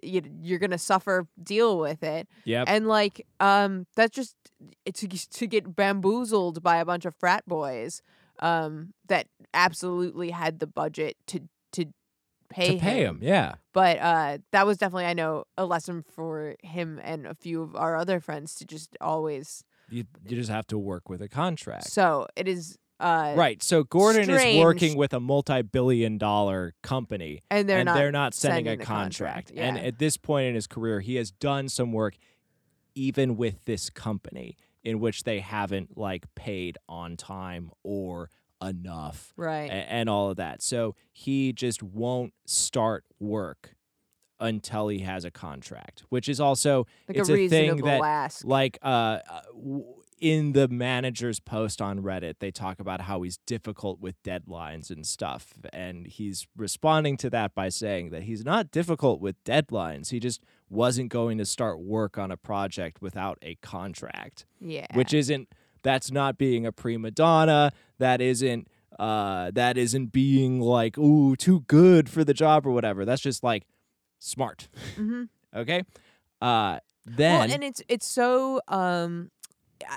[0.02, 2.64] you, you're gonna suffer deal with it Yep.
[2.68, 4.34] and like um that's just
[4.94, 8.00] to to get bamboozled by a bunch of frat boys
[8.40, 11.40] um that absolutely had the budget to
[11.72, 11.86] to
[12.48, 13.18] pay to pay him.
[13.22, 13.54] Yeah.
[13.72, 17.74] but uh that was definitely i know a lesson for him and a few of
[17.74, 21.90] our other friends to just always You, you just have to work with a contract.
[21.90, 23.62] so it is uh Right.
[23.62, 28.32] So Gordon is working with a multi-billion dollar company and they're and not they're not
[28.32, 29.48] sending, sending a contract.
[29.48, 32.16] contract, And at this point in his career, he has done some work
[32.94, 38.30] even with this company in which they haven't like paid on time or
[38.62, 40.62] enough right a- and all of that.
[40.62, 43.74] So he just won't start work
[44.38, 48.02] until he has a contract, which is also like it's a a thing reasonable that
[48.04, 48.86] ask like uh
[49.28, 54.20] uh, w- in the manager's post on reddit they talk about how he's difficult with
[54.22, 59.42] deadlines and stuff and he's responding to that by saying that he's not difficult with
[59.44, 60.10] deadlines.
[60.10, 64.86] He just wasn't going to start work on a project without a contract yeah.
[64.94, 65.48] which isn't
[65.82, 67.72] that's not being a prima donna.
[67.98, 73.04] That isn't uh that isn't being like ooh too good for the job or whatever.
[73.04, 73.66] That's just like
[74.18, 74.68] smart.
[74.96, 75.24] Hmm
[75.54, 75.82] okay?
[76.40, 79.30] Uh then well, and it's it's so um,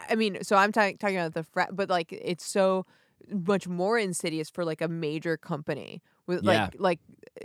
[0.09, 2.85] I- mean, so I'm ta- talking about the frat, but like it's so
[3.31, 6.51] much more insidious for like a major company with Yeah.
[6.63, 6.99] like like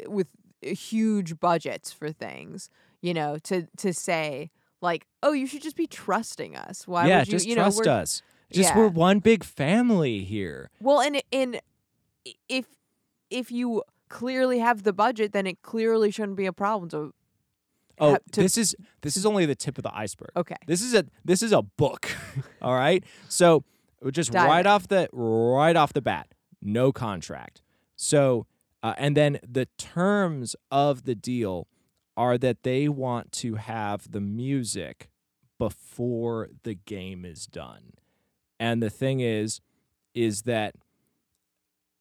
[0.06, 0.28] uh, with
[0.62, 2.70] huge budgets for things,
[3.02, 6.86] you know, to to say like, oh, you should just be trusting us.
[6.86, 7.32] Why yeah, would you?
[7.32, 8.22] just you know, trust us.
[8.52, 8.78] Just Yeah.
[8.78, 10.70] we're one big family here.
[10.80, 11.60] Well, and and
[12.48, 12.66] if
[13.30, 16.90] if you clearly have the budget, then it clearly shouldn't be a problem.
[16.90, 17.12] So
[18.00, 20.30] Oh, to- this is this is only the tip of the iceberg.
[20.36, 22.08] okay, This is a this is a book.
[22.62, 23.04] all right.
[23.28, 23.64] So
[24.10, 24.66] just Dive right in.
[24.66, 26.28] off the right off the bat,
[26.60, 27.62] no contract.
[27.96, 28.46] So
[28.82, 31.68] uh, and then the terms of the deal
[32.16, 35.08] are that they want to have the music
[35.58, 37.92] before the game is done.
[38.60, 39.60] And the thing is
[40.14, 40.74] is that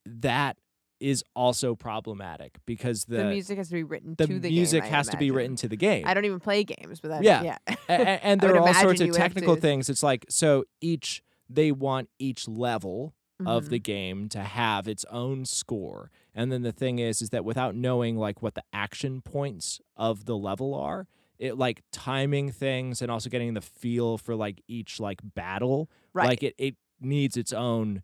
[0.05, 0.57] that
[1.03, 4.83] is also problematic because the, the music has to be written the to the music
[4.83, 6.05] game, I has to be written to the game.
[6.07, 7.43] I don't even play games, but that, Yeah.
[7.43, 9.89] yeah, A- a- and there are all sorts of you would have technical things.
[9.89, 13.13] It's like so each they want each level
[13.45, 13.69] of Mhm.
[13.69, 16.09] the game to have its own score.
[16.33, 20.23] And then the thing is is that without knowing like what the action points of
[20.25, 24.99] the level are, it like timing things and also getting the feel for like each
[25.01, 26.27] like battle, Right.
[26.29, 28.03] like it it needs its own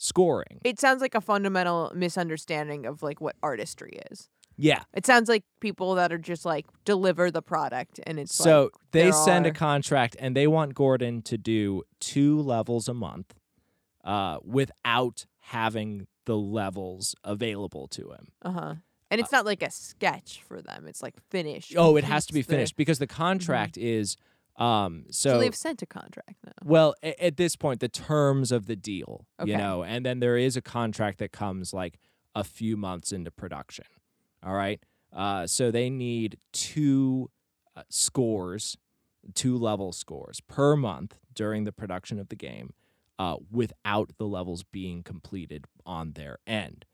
[0.00, 0.60] scoring.
[0.64, 4.28] it sounds like a fundamental misunderstanding of like what artistry is.
[4.56, 4.82] Yeah.
[4.94, 8.72] It sounds like people that are just like deliver the product and it's So like
[8.92, 13.34] they send a contract and they want Gordon to do two levels a month
[14.04, 18.28] uh, without having the levels available to him.
[18.42, 18.74] uh-huh.
[19.12, 20.86] And it's not like a sketch for them.
[20.86, 21.74] It's like finished.
[21.76, 24.16] Oh, it has to be It's the- finished because the contract is
[24.60, 26.52] um So, so, they've sent a contract now.
[26.64, 30.36] well a- at this point the terms of the deal, you know, and then there
[30.36, 31.98] is a contract that comes like
[32.34, 33.86] a few months into production.
[34.44, 34.80] All right?
[35.12, 37.30] Uh so they need two
[37.76, 38.76] uh, scores,
[39.34, 42.72] two level scores per month during the production of the game
[43.18, 46.84] uh without the levels being completed on their end.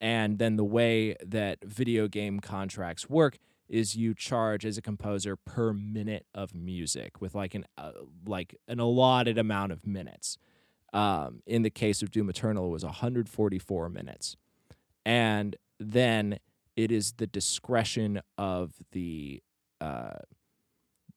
[0.00, 5.36] And then the way that video game contracts work is you charge as a composer
[5.36, 7.92] per minute of music with like an uh,
[8.26, 10.38] like an allotted amount of minutes.
[10.92, 14.36] Um, in the case of Doom Eternal, it was 144 minutes,
[15.04, 16.38] and then
[16.76, 19.42] it is the discretion of the
[19.80, 20.20] uh,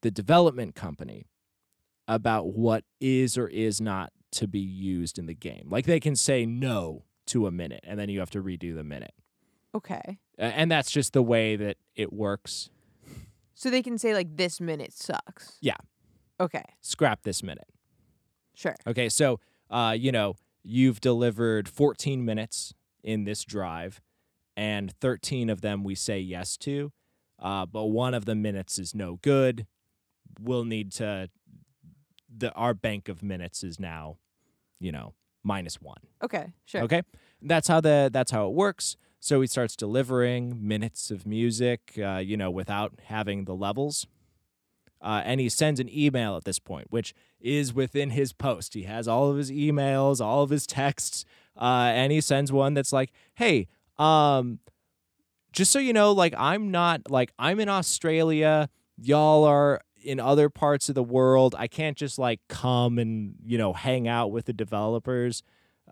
[0.01, 1.25] the development company
[2.07, 5.67] about what is or is not to be used in the game.
[5.69, 8.83] Like they can say no to a minute, and then you have to redo the
[8.83, 9.13] minute.
[9.75, 10.19] Okay.
[10.37, 12.69] Uh, and that's just the way that it works.
[13.53, 15.57] So they can say like this minute sucks.
[15.61, 15.75] Yeah.
[16.39, 16.63] Okay.
[16.81, 17.67] Scrap this minute.
[18.55, 18.75] Sure.
[18.87, 24.01] Okay, so uh, you know you've delivered 14 minutes in this drive,
[24.57, 26.91] and 13 of them we say yes to,
[27.41, 29.65] uh, but one of the minutes is no good.
[30.39, 31.29] We'll need to.
[32.37, 34.17] The our bank of minutes is now,
[34.79, 36.01] you know, minus one.
[36.23, 36.53] Okay.
[36.65, 36.81] Sure.
[36.83, 37.01] Okay,
[37.41, 38.95] that's how the that's how it works.
[39.19, 44.07] So he starts delivering minutes of music, uh, you know, without having the levels.
[45.01, 48.73] Uh, and he sends an email at this point, which is within his post.
[48.73, 51.23] He has all of his emails, all of his texts,
[51.55, 54.59] uh, and he sends one that's like, "Hey, um,
[55.51, 58.69] just so you know, like I'm not like I'm in Australia.
[58.97, 61.55] Y'all are in other parts of the world.
[61.57, 65.43] I can't just like come and you know hang out with the developers.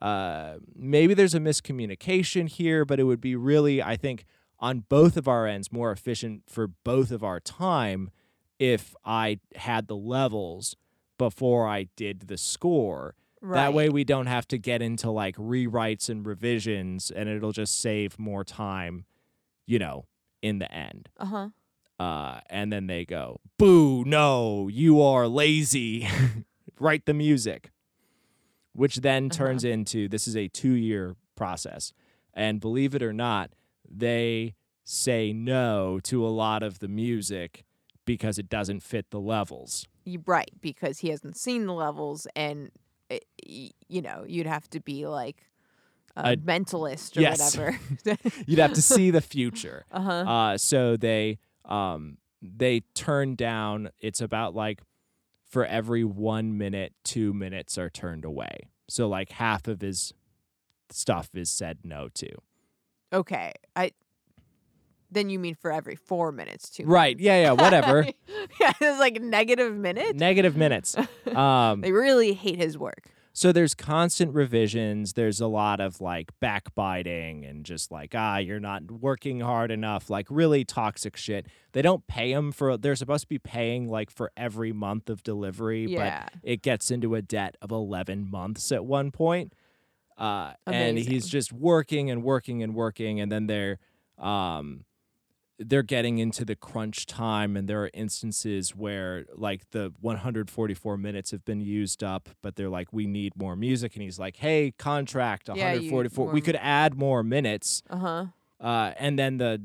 [0.02, 4.26] Uh, maybe there's a miscommunication here, but it would be really, I think,
[4.60, 8.10] on both of our ends, more efficient for both of our time
[8.60, 10.76] if I had the levels
[11.18, 13.16] before I did the score.
[13.42, 13.62] Right.
[13.62, 17.80] That way we don't have to get into like rewrites and revisions and it'll just
[17.80, 19.06] save more time,
[19.68, 20.06] you know,
[20.42, 21.10] in the end.
[21.18, 21.50] Uh huh.
[22.00, 26.08] Uh, and then they go, boo, no, you are lazy.
[26.80, 27.72] Write the music.
[28.78, 31.94] Which then turns into this is a two year process.
[32.34, 33.54] And believe it or not,
[33.90, 37.66] they say no to a lot of the music
[38.06, 39.88] because it doesn't fit the levels.
[40.28, 42.70] Right because he hasn't seen the levels and
[43.10, 43.26] it,
[43.88, 45.42] you know you'd have to be like
[46.16, 47.58] a, A- mentalist or yes.
[47.58, 47.80] whatever.
[48.46, 49.86] You'd have to see the future.
[49.92, 50.12] uh huh.
[50.12, 53.90] Uh, so they um, they turn down.
[54.00, 54.82] It's about like
[55.48, 58.70] for every one minute, two minutes are turned away.
[58.90, 60.14] So like half of his
[60.90, 62.30] stuff is said no to.
[63.14, 63.54] Okay.
[63.76, 63.92] I.
[65.10, 66.84] Then you mean for every four minutes too?
[66.86, 67.18] Right?
[67.18, 67.52] Yeah, yeah.
[67.64, 68.06] Whatever.
[68.60, 70.20] yeah, it's like negative minutes.
[70.20, 70.96] Negative minutes.
[71.28, 73.04] Um, They really hate his work.
[73.38, 75.14] So there's constant revisions.
[75.14, 80.10] There's a lot of like backbiting and just like ah, you're not working hard enough.
[80.10, 81.46] Like really toxic shit.
[81.74, 82.78] They don't pay him for.
[82.78, 87.14] They're supposed to be paying like for every month of delivery, but it gets into
[87.14, 89.54] a debt of 11 months at one point.
[90.18, 93.20] Uh, and he's just working and working and working.
[93.20, 93.78] And then they're,
[94.18, 94.84] um,
[95.60, 97.58] they're getting into the crunch time.
[97.58, 102.70] And there are instances where like the 144 minutes have been used up, but they're
[102.70, 103.94] like, we need more music.
[103.96, 106.26] And he's like, hey, contract Yeah, you- 144.
[106.26, 107.82] more we could add more minutes.
[107.90, 108.26] Uh huh.
[108.60, 109.62] Uh, and then the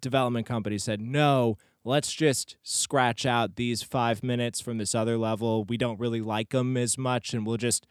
[0.00, 5.64] development company said, no, let's just scratch out these five minutes from this other level.
[5.64, 7.86] We don't really like them as much, and we'll just,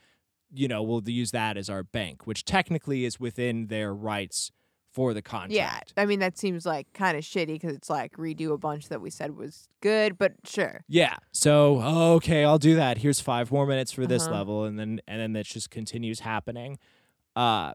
[0.54, 4.52] you know, we'll use that as our bank, which technically is within their rights
[4.92, 5.54] for the content.
[5.54, 5.80] Yeah.
[5.98, 9.02] I mean that seems like kind of shitty because it's like redo a bunch that
[9.02, 10.84] we said was good, but sure.
[10.88, 11.16] Yeah.
[11.32, 11.82] So
[12.16, 12.98] okay, I'll do that.
[13.00, 14.34] Here's five more minutes for this Uh-huh.
[14.36, 16.78] level, and then and then that just continues happening.
[17.36, 17.74] Uh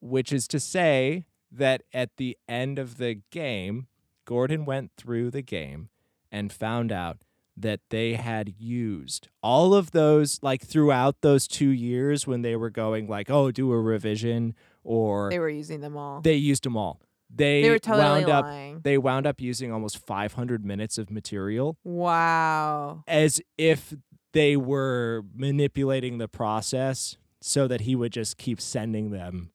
[0.00, 3.86] which is to say that at the end of the game,
[4.24, 5.88] Gordon went through the game
[6.30, 7.18] and found out
[7.56, 12.70] that they had used all of those like throughout those 2 years when they were
[12.70, 14.54] going like oh do a revision
[14.84, 16.20] or They were using them all.
[16.20, 17.00] they used them all.
[17.28, 18.80] They, They were totally wound up lying.
[18.84, 23.02] they wound up using almost 500 minutes of material Wow.
[23.08, 23.94] as if
[24.32, 29.50] they were manipulating the process so that he would just keep sending them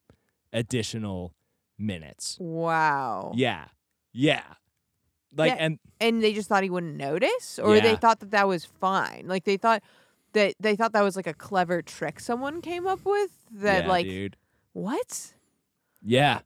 [0.52, 1.34] additional
[1.78, 2.36] minutes.
[2.40, 3.32] Wow.
[3.34, 3.66] Yeah.
[4.12, 4.42] Yeah.
[5.36, 5.56] Like Yeah.
[5.58, 9.24] and And they just thought he wouldn't notice, or they thought that that was fine.
[9.26, 9.82] Like they thought
[10.32, 13.30] that they thought that was like a clever trick someone came up with.
[13.52, 14.36] That yeah, like dude.
[14.72, 15.34] what?
[16.02, 16.40] Yeah.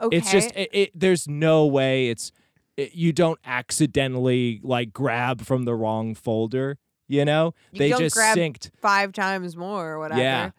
[0.00, 0.16] Okay.
[0.18, 2.30] It's just it, it there's no way it's
[2.76, 7.54] it, you don't accidentally like grab from the wrong folder, you know?
[7.72, 8.70] You they just synced.
[8.80, 10.20] five times more or whatever.
[10.20, 10.50] Yeah.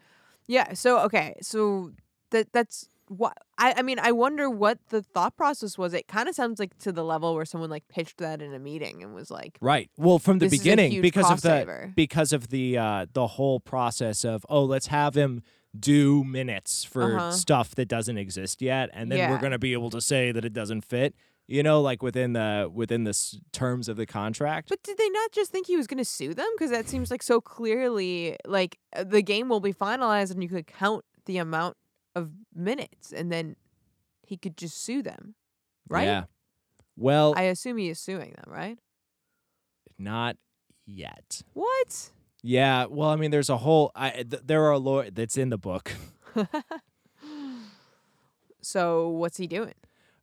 [0.47, 0.73] Yeah.
[0.73, 1.37] So okay.
[1.41, 1.91] So
[2.31, 5.93] that that's what I I mean I wonder what the thought process was.
[5.93, 8.59] It kind of sounds like to the level where someone like pitched that in a
[8.59, 9.89] meeting and was like, Right.
[9.97, 11.93] Well, from the This is a beginning because of the saver.
[11.95, 15.41] because of the uh the whole process of oh, let's have him
[15.77, 17.31] do minutes for Uh-huh.
[17.31, 20.43] stuff that doesn't exist yet and then we're going to be able to say that
[20.43, 21.13] it doesn't fit,
[21.47, 24.69] you know, like within the within the s- terms of the contract.
[24.69, 26.47] But did they not just think he was going to sue them?
[26.55, 30.49] Because that seems like so clearly like uh, the game will be finalized and you
[30.49, 31.77] could count the amount
[32.15, 33.55] of minutes and then
[34.23, 35.35] he could just sue them,
[35.89, 36.05] right?
[36.05, 36.23] Yeah.
[36.97, 38.77] Well, I assume he is suing them, right?
[39.99, 40.37] not
[40.85, 41.41] yet.
[41.53, 42.11] What?
[42.43, 43.91] Yeah, well, I mean, there's a whole.
[43.95, 45.91] I th- there are a law that's in the book.
[48.61, 49.73] So what's he doing?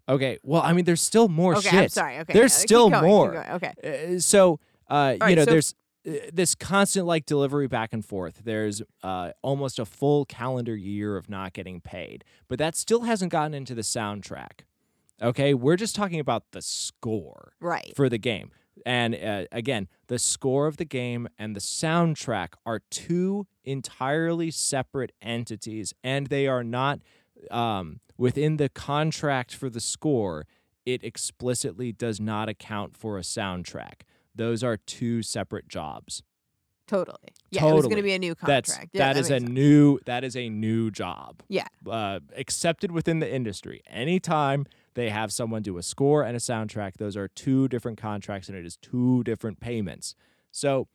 [0.07, 1.74] Okay, well, I mean, there's still more okay, shit.
[1.74, 2.18] I'm sorry.
[2.18, 3.51] Okay, There's yeah, still going, more.
[3.53, 4.16] Okay.
[4.16, 4.61] Uh, so,
[4.91, 5.74] uh, you know, so- there's
[6.05, 8.42] this constant like delivery back and forth.
[8.44, 13.32] There's uh, almost a full calendar year of not getting paid, but that still hasn't
[13.32, 14.61] gotten into the soundtrack.
[15.22, 17.92] Okay, we're just talking about the score Right.
[17.96, 18.50] for the game.
[18.84, 25.12] And uh, again, the score of the game and the soundtrack are two entirely separate
[25.22, 27.00] entities, and they are not
[27.50, 30.46] um, within the contract for the score.
[30.84, 34.02] It explicitly does not account for a soundtrack.
[34.35, 36.22] Those are two separate jobs.
[36.87, 37.16] Totally.
[37.51, 38.91] Yeah, it was going to be a new That's contract.
[38.93, 39.49] yeah, that is a sense.
[39.49, 41.43] new that is a new job.
[41.49, 41.66] Yeah.
[41.89, 43.80] Uh, accepted within the industry.
[43.89, 48.49] Anytime they have someone do a score and a soundtrack, those are two different contracts
[48.51, 50.14] and it is two different payments.
[50.53, 50.89] So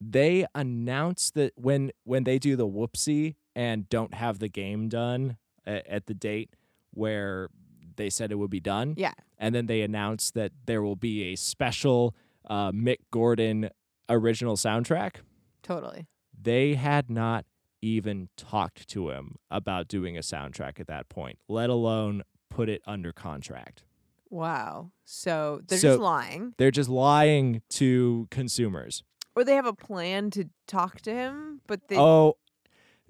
[0.00, 5.36] they announce that when when they do the whoopsie and don't have the game done
[5.66, 6.50] at, at the date
[6.92, 7.48] where
[7.96, 9.12] they said it would be done, Yeah.
[9.38, 12.14] and then they announce that there will be a special
[12.48, 13.70] uh, Mick Gordon
[14.08, 15.16] original soundtrack
[15.62, 16.06] Totally.
[16.40, 17.44] they had not
[17.80, 22.82] even talked to him about doing a soundtrack at that point, let alone put it
[22.86, 23.82] under contract.
[24.30, 24.92] Wow.
[25.04, 29.02] So they're So- just lying, They're just lying to consumers.
[29.34, 31.96] or they have a plan to talk to him, but they.
[31.98, 32.36] oh,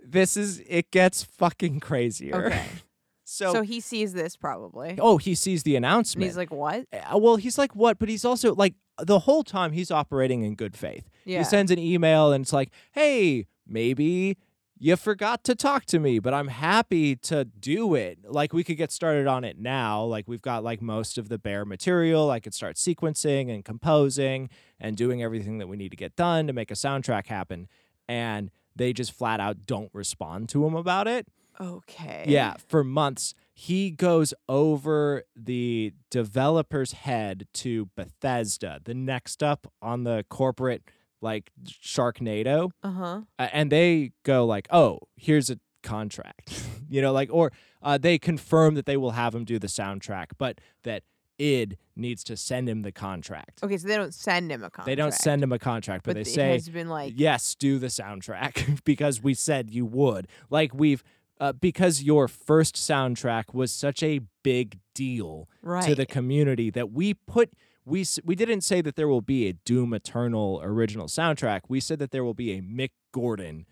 [0.04, 2.46] this is it gets fucking crazier.
[2.46, 2.66] okay.
[3.24, 6.26] So, So, he sees this probably, oh, he sees the and announcement.
[6.26, 6.84] he's like, "What?
[6.92, 7.98] Uh, well, he's like, what?
[7.98, 11.08] But he's also like, the whole time he's operating in good faith.
[11.24, 11.38] Yeah.
[11.38, 14.36] He sends an email and it's like, hey, maybe
[14.78, 18.18] you forgot to talk to me, but I'm happy to do it.
[18.24, 20.02] Like, we could get started on it now.
[20.02, 22.30] Like, we've got like most of the bare material.
[22.30, 26.48] I could start sequencing and composing and doing everything that we need to get done
[26.48, 27.68] to make a soundtrack happen.
[28.08, 31.28] And they just flat out don't respond to him about it.
[31.60, 32.24] Okay.
[32.26, 33.34] Yeah, for months.
[33.54, 40.82] He goes over the developer's head to Bethesda, the next up on the corporate
[41.20, 41.50] like
[41.92, 43.20] Sharknado, Uh huh.
[43.38, 48.18] uh, and they go like, "Oh, here's a contract," you know, like, or uh, they
[48.18, 51.02] confirm that they will have him do the soundtrack, but that
[51.38, 53.60] id needs to send him the contract.
[53.62, 54.86] Okay, so they don't send him a contract.
[54.86, 57.54] They don't send him a contract, but, but they it say, has been like, yes,
[57.54, 60.26] do the soundtrack because we said you would.
[60.50, 61.04] Like we've
[61.40, 65.84] uh, because your first soundtrack was such a big deal right.
[65.84, 67.52] to the community that we put
[67.84, 71.62] we we didn't say that there will be a Doom Eternal original soundtrack.
[71.68, 73.66] We said that there will be a Mick Gordon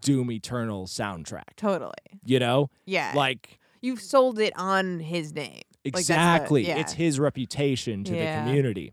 [0.00, 1.56] Doom Eternal soundtrack.
[1.56, 1.92] totally.
[2.24, 3.12] You know, Yeah.
[3.14, 5.62] like You've sold it on his name.
[5.84, 6.78] Like, the- exactly, yeah.
[6.78, 8.42] it's his reputation to Yeah.
[8.42, 8.92] the community.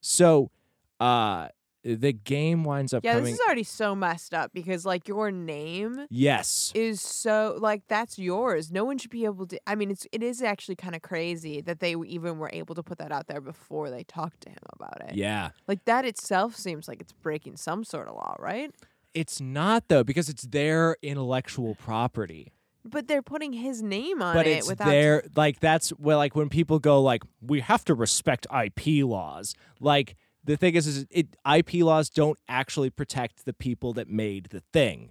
[0.00, 0.50] So,
[0.98, 1.48] uh,
[1.94, 3.24] the game winds up Yeah, coming.
[3.26, 8.18] this is already so messed up because like your name yes, is so like that's
[8.18, 8.72] yours.
[8.72, 9.60] No one should be able to.
[9.66, 12.82] I mean, it's it is actually kind of crazy that they even were able to
[12.82, 15.14] put that out there before they talked to him about it.
[15.14, 15.50] yeah.
[15.68, 18.70] Like that itself seems like it's breaking some sort of law, right?
[19.14, 22.52] It's not though because it's their intellectual property.
[22.88, 24.86] But they're putting his name on But it it's without.
[24.86, 29.54] their like that's where like when people go like we have to respect IP laws.
[29.80, 30.16] Like
[30.46, 34.60] the thing is, is it IP laws don't actually protect the people that made the
[34.72, 35.10] thing.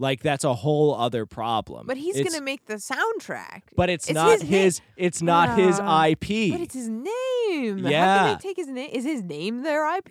[0.00, 1.84] Like that's a whole other problem.
[1.88, 3.62] But he's It's- gonna make the soundtrack.
[3.74, 4.80] But it's, it's not his his.
[4.96, 6.52] It's not his Ah, IP.
[6.52, 7.78] But it's his name.
[7.78, 8.18] Yeah.
[8.18, 8.90] How can they take his name?
[8.92, 10.08] Is his name their IP?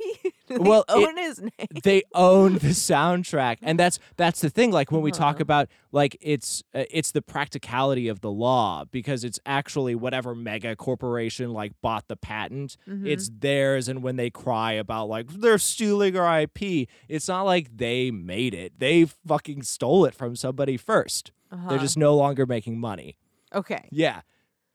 [0.49, 1.67] Well, it- own his name.
[1.83, 5.41] they own the soundtrack and that's that's the thing like when we talk Uh-huh.
[5.43, 10.75] about like it's uh, it's the practicality of the law because it's actually whatever mega
[10.75, 13.07] corporation like bought the patent Mhm.
[13.07, 17.77] it's theirs and when they cry about like they're stealing our IP it's not like
[17.77, 21.69] they made it they fucking stole it from somebody 1st Uh-huh.
[21.69, 23.17] they're just no longer making money
[23.53, 23.87] okay.
[23.91, 24.21] yeah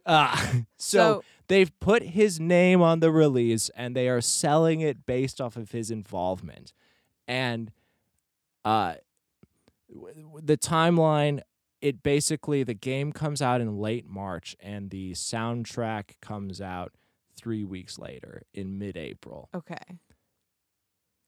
[0.06, 0.34] uh,
[0.78, 5.40] so So, they've put his name on the release and they are selling it based
[5.40, 6.72] off of his involvement
[7.28, 7.70] and
[8.64, 8.94] uh
[10.42, 11.40] the timeline
[11.80, 16.92] it basically the game comes out in late march and the soundtrack comes out
[17.36, 19.98] three weeks later in mid-april okay.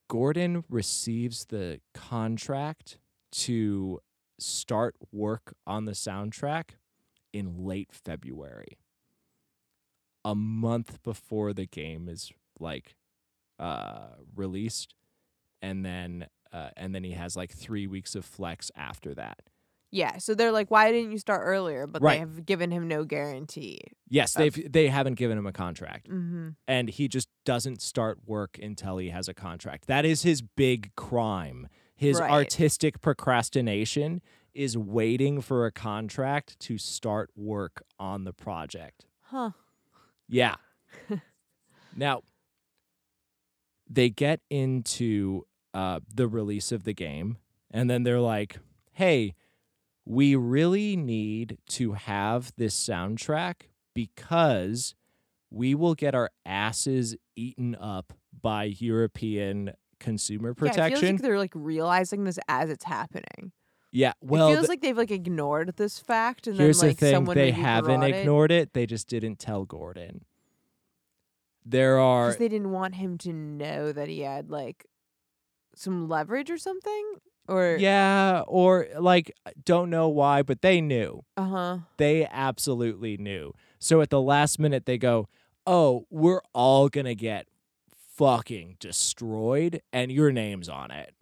[0.09, 2.99] gordon receives the contract
[3.33, 4.01] to
[4.39, 6.71] start work on the soundtrack
[7.33, 8.79] in late February.
[10.25, 12.95] A month before the game is like
[13.59, 14.95] uh released
[15.63, 19.41] and then uh, and then he has like 3 weeks of flex after that.
[19.91, 20.19] Yeah.
[20.19, 21.87] So they're like, why didn't you start earlier?
[21.87, 22.15] But Right.
[22.15, 23.79] they have given him no guarantee.
[24.09, 26.49] Yes, Of- they've they haven't given him a contract Mm-hmm.
[26.67, 29.87] and he just doesn't start work until he has a contract.
[29.87, 31.69] That is his big crime.
[31.95, 32.31] His Right.
[32.31, 34.21] artistic procrastination
[34.53, 39.07] is waiting for a contract to start work on the project.
[39.23, 39.51] Huh.
[40.29, 40.57] Yeah.
[41.97, 42.23] now,
[43.89, 47.37] they get into uh, the release of the game,
[47.71, 48.59] and then they're like,
[48.93, 49.35] hey,
[50.07, 53.63] we really need to have this soundtrack
[53.95, 54.95] because
[55.51, 61.13] we will get our asses eaten up by European consumer Yeah, it feels protection.
[61.17, 63.53] like they're like realizing this as it's happening.
[63.91, 66.99] Yeah, well, it feels th- like they've like ignored this fact, and here's then like
[66.99, 68.17] the thing: someone they haven't brought it.
[68.17, 68.73] ignored it.
[68.73, 70.25] They just didn't tell Gordon.
[71.65, 74.85] There are they didn't want him to know that he had like
[75.77, 77.15] some leverage or something
[77.49, 79.33] or Yeah, or like
[79.65, 81.25] don't know why, but they knew.
[81.37, 83.53] uh-huh They absolutely knew.
[83.79, 85.29] So at the last minute they go,
[85.67, 87.47] "Oh, we're all to get
[88.17, 91.15] fucking destroyed and your name's on it."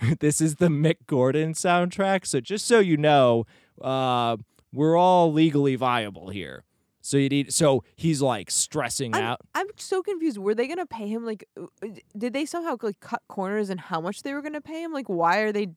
[0.20, 3.44] this is the Mick Gordon soundtrack, so just so you know,
[3.80, 4.36] uh
[4.72, 6.64] we're all legally viable here.
[7.02, 9.40] So you need so he's like stressing I'm, out.
[9.54, 13.00] I'm so confused were they gonna pay him like uh, uh, did they somehow like
[13.00, 15.68] cut corners in how much they were gonna pay him like why are they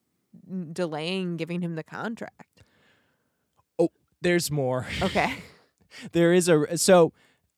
[0.71, 2.63] delaying giving him the contract
[3.79, 3.89] Oh,
[4.21, 4.85] There's more.
[5.01, 5.35] okay
[6.11, 7.13] there is a so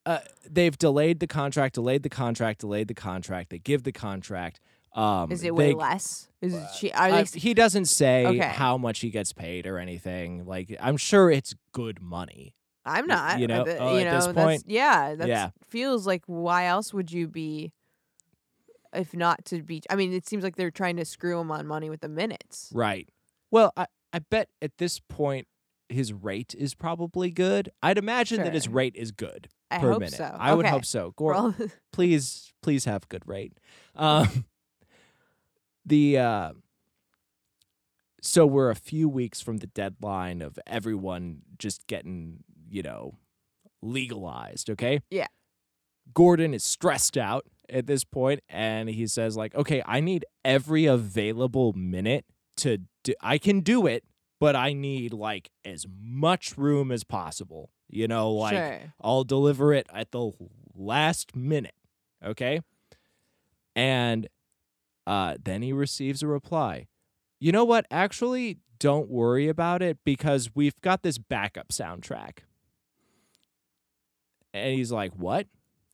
[0.05, 3.49] uh, they've delayed the contract, delayed the contract, delayed the contract.
[3.49, 4.59] They give the contract.
[4.93, 7.86] Um, is it way they- less is it che- are uh, they s- he doesn't
[7.86, 8.38] say Okay.
[8.49, 10.45] how much he gets paid or anything.
[10.45, 12.53] Like I'm sure it's good money.
[12.86, 14.64] I'm not you know, uh, oh, you at this know that's point?
[14.68, 15.50] yeah that Yeah.
[15.68, 17.72] feels like why else would you be
[18.94, 21.68] if not to be i mean it seems like they're trying to screw him on
[21.68, 23.10] money with the minutes Right.
[23.52, 25.48] Well, I I bet at this point
[25.90, 27.70] his rate is probably good.
[27.84, 30.16] I'd imagine that his rate is good i per hope minute.
[30.16, 31.14] so I would hope so.
[31.16, 31.56] Gor- Well,
[31.94, 33.54] please please have good rate
[33.96, 34.46] um
[35.86, 36.52] the uh
[38.22, 43.18] so we're a few weeks from the deadline of everyone just getting you know
[43.82, 45.28] legalized okay Yeah.
[46.13, 50.86] gordon is stressed out at this point and he says like okay i need every
[50.86, 52.26] available minute
[52.57, 54.03] to do i can do it
[54.39, 59.74] but i need like as much room as possible you know like sure I'll deliver
[59.74, 60.32] it at the
[60.74, 61.76] last minute.
[62.26, 62.61] Okay.
[63.76, 64.28] And
[65.05, 66.88] uh, then he receives a reply.
[67.39, 67.86] You know what?
[67.91, 72.39] Actually, don't worry about it because we've got this backup soundtrack.
[74.56, 75.47] And he's like, What?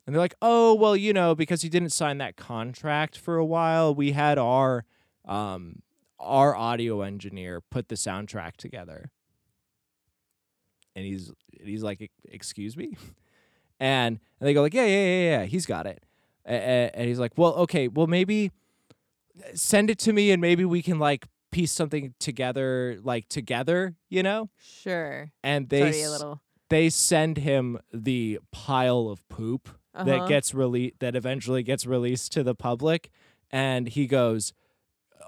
[0.05, 3.45] And they're like, Oh, well, you know, because he didn't sign that contract for a
[3.45, 4.86] while, we had our
[5.26, 5.82] um
[6.20, 9.09] our audio engineer put the soundtrack together.
[10.95, 11.32] And he's
[11.64, 12.97] he's like, "E- "Excuse me,"
[13.80, 16.03] and, and they go like, "Yeah, yeah, yeah, yeah, he's got it."
[16.45, 18.51] And he's like, "Well, okay, well maybe
[19.53, 24.22] send it to me, and maybe we can like piece something together, like together, you
[24.22, 26.41] know." sure And they sorry a little
[26.72, 30.05] they send him the pile of poop uh-huh.
[30.05, 33.09] that gets rele- that eventually gets released to the public,
[33.51, 34.53] and he goes,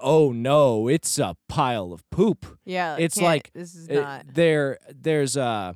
[0.02, 4.26] "Oh no, it's a pile of poop." Yeah, It's like, this is It- not.
[4.34, 5.74] there there's uh,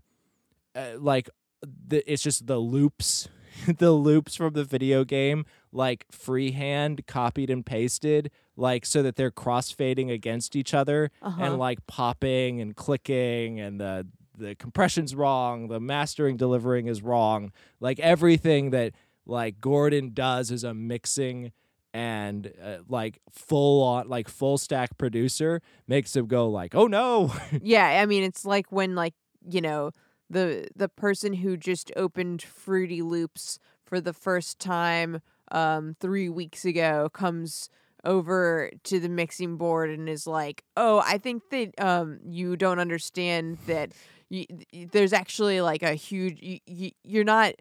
[0.74, 1.30] uh like
[1.62, 3.28] the, it's just the loops
[3.78, 9.30] the loops from the video game like freehand copied and pasted like so that they're
[9.32, 11.42] crossfading against each other Uh-huh.
[11.42, 14.06] and like popping and clicking and the
[14.38, 17.52] the compression's wrong, the mastering delivering is wrong.
[17.80, 18.92] Like everything that
[19.26, 21.52] like Gordon does as a mixing
[21.94, 27.34] and uh, like full on like full stack producer makes him go like, "Oh no."
[27.62, 29.14] yeah, I mean it's like when like,
[29.48, 29.92] you know,
[30.28, 35.20] the the person who just opened Fruity Loops for the first time
[35.50, 37.70] um 3 weeks ago comes
[38.04, 42.78] over to the mixing board and is like, "Oh, I think that um you don't
[42.78, 43.92] understand that
[44.30, 47.54] y- y- there's actually like a huge y- y- you're not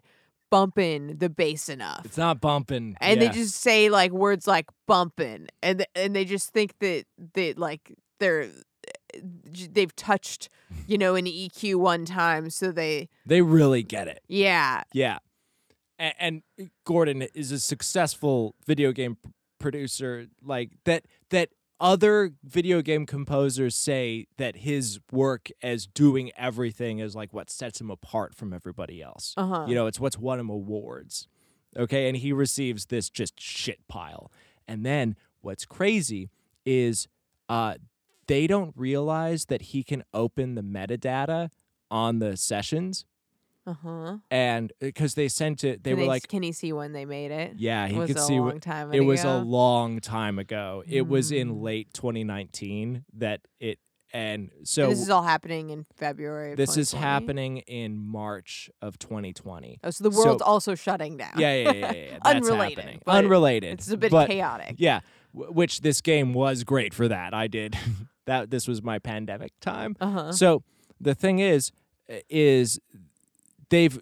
[0.50, 2.96] bumping the bass enough." It's not bumping.
[3.00, 3.28] and Yeah.
[3.28, 7.04] they just say like words like bumping and th- and they just think that
[7.34, 8.48] that like they're
[9.72, 10.48] they've touched
[10.86, 14.22] you know an EQ one time so they they really get it.
[14.28, 15.18] yeah Yeah.
[16.00, 16.14] And,
[16.58, 19.16] and Gordon is a successful video game
[19.58, 21.48] producer like that that
[21.80, 27.80] other video game composers say that his work as doing everything is like what sets
[27.80, 29.34] him apart from everybody else.
[29.36, 31.28] uh-huh You know, it's what's won him awards.
[31.76, 34.32] Okay, and he receives this just shit pile.
[34.66, 36.30] And then what's crazy
[36.66, 37.08] is
[37.48, 37.74] uh
[38.26, 41.50] they don't realize that he can open the metadata
[41.90, 43.06] on the sessions
[43.68, 44.16] uh-huh.
[44.30, 47.30] And because they sent it they can were like can he see when they made
[47.30, 47.54] it?
[47.56, 50.82] Yeah it he was could a see long time it was a long time ago.
[50.86, 51.62] It was in Mm.
[51.62, 53.78] late 2019 that it
[54.12, 58.70] and And so this is all happening in February of this is happening in march
[58.80, 61.32] of 2020 oh so the so- world's also shutting down.
[61.36, 62.18] Yeah yeah yeah, yeah, yeah.
[62.24, 63.02] That's Unrelated, happening.
[63.06, 64.76] unrelated it's a bit but, chaotic.
[64.78, 65.00] yeah
[65.34, 67.34] w- which this game was great for that.
[67.34, 67.76] I did.
[68.26, 69.96] That this was my pandemic time.
[70.02, 70.32] Uh-huh.
[70.32, 70.62] So
[71.00, 71.72] the thing is,
[72.28, 72.78] is
[73.70, 73.98] they've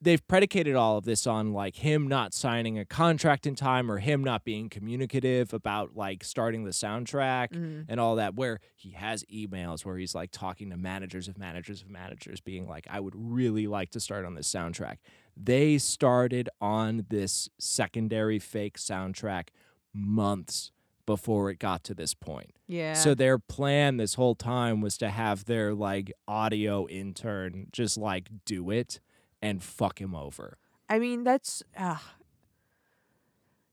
[0.00, 3.98] they've predicated all of this on like him not signing a contract in time or
[3.98, 7.86] him not being communicative about like starting the soundtrack Mhm.
[7.88, 11.80] and all that where he has emails where he's like talking to managers of managers
[11.82, 14.98] of managers being like I would really like to start on this soundtrack.
[15.36, 19.48] They started on this secondary fake soundtrack
[19.94, 20.70] months
[21.06, 22.50] before it got to this point.
[22.66, 27.96] yeah So their plan this whole time was to have their like audio intern just
[27.96, 29.00] like do it
[29.40, 30.58] and fuck him over.
[30.88, 31.98] I mean, that's uh,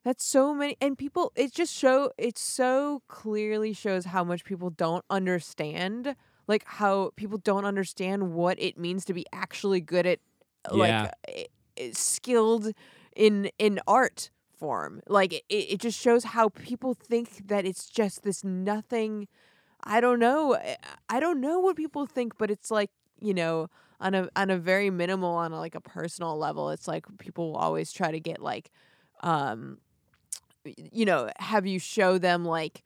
[0.04, 1.32] that's so many, and people.
[1.36, 2.12] It just show.
[2.18, 6.16] It so clearly shows how much people don't understand,
[6.48, 10.20] like how people don't understand what it means to be actually good at,
[10.72, 11.12] like, Yeah.
[11.30, 11.48] i-
[11.80, 12.74] i- skilled
[13.16, 14.30] in in art
[15.08, 19.28] Like it, it just shows how people think that it's just this nothing.
[19.84, 20.56] I don't know.
[20.56, 20.78] I-
[21.10, 22.92] I don't know what people think, but it's like
[23.22, 23.70] you know
[24.02, 27.52] on a on a very minimal on a, like a personal level it's like people
[27.52, 28.72] will always try to get like
[29.22, 29.78] um
[30.66, 32.84] you know have you show them like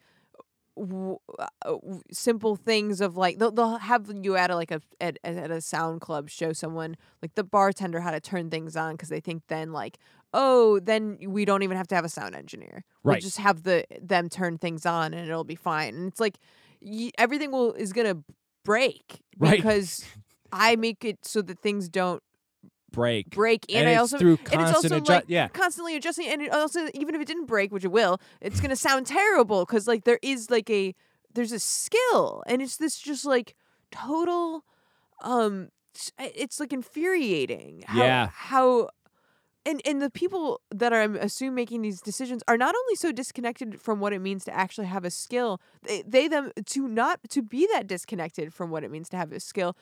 [0.77, 4.81] w- uh, w- simple things of like they'll, they'll have you at a like a
[5.01, 8.93] at, at a sound club show someone like the bartender how to turn things on
[8.93, 9.97] because they think then like
[10.33, 13.85] oh then we don't even have to have a sound engineer we'll just have the
[14.01, 16.37] them turn things on and it'll be fine and it's like
[16.81, 18.17] y- everything will is gonna
[18.63, 19.57] break Right.
[19.57, 20.03] because
[20.51, 22.21] I make it so that things don't
[22.91, 23.29] Break.
[23.31, 25.49] break, and, And I also through and it's also adju- like yeah.
[25.49, 28.77] constantly adjusting, and it also even if it didn't break, which it will, it's gonna
[28.77, 30.95] sound terrible because like there is like a
[31.33, 33.55] there's a skill, and it's this just like
[33.91, 34.63] total,
[35.21, 35.67] um,
[36.17, 37.83] it's like infuriating.
[37.85, 38.29] How, Yeah.
[38.33, 38.89] How.
[39.67, 43.11] And, and the people that are, I assume, making these decisions are not only so
[43.11, 47.19] disconnected from what it means to actually have a skill, they, they them to not
[47.31, 49.75] to be that disconnected from what it means to have a skill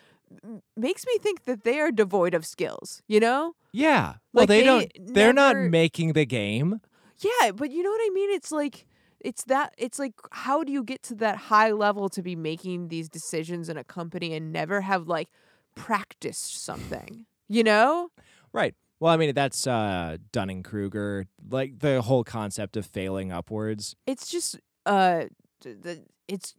[0.76, 3.04] makes me think that they are devoid of skills.
[3.08, 3.54] You know?
[3.72, 4.16] Yeah.
[4.34, 6.82] Well, Like, they, they don't they're not making the game.
[7.20, 8.32] Yeah, but you know what I mean?
[8.32, 8.88] It's like
[9.20, 12.88] it's that it's like how do you get to that high level to be making
[12.88, 15.30] these decisions in a company and never have like
[15.76, 17.28] practiced something?
[17.48, 18.10] You know?
[18.52, 18.74] Right.
[19.00, 23.96] Well, I mean that's uh Dunning Kruger, like the whole concept of failing upwards.
[24.08, 25.26] It's just uh
[25.62, 26.56] the it's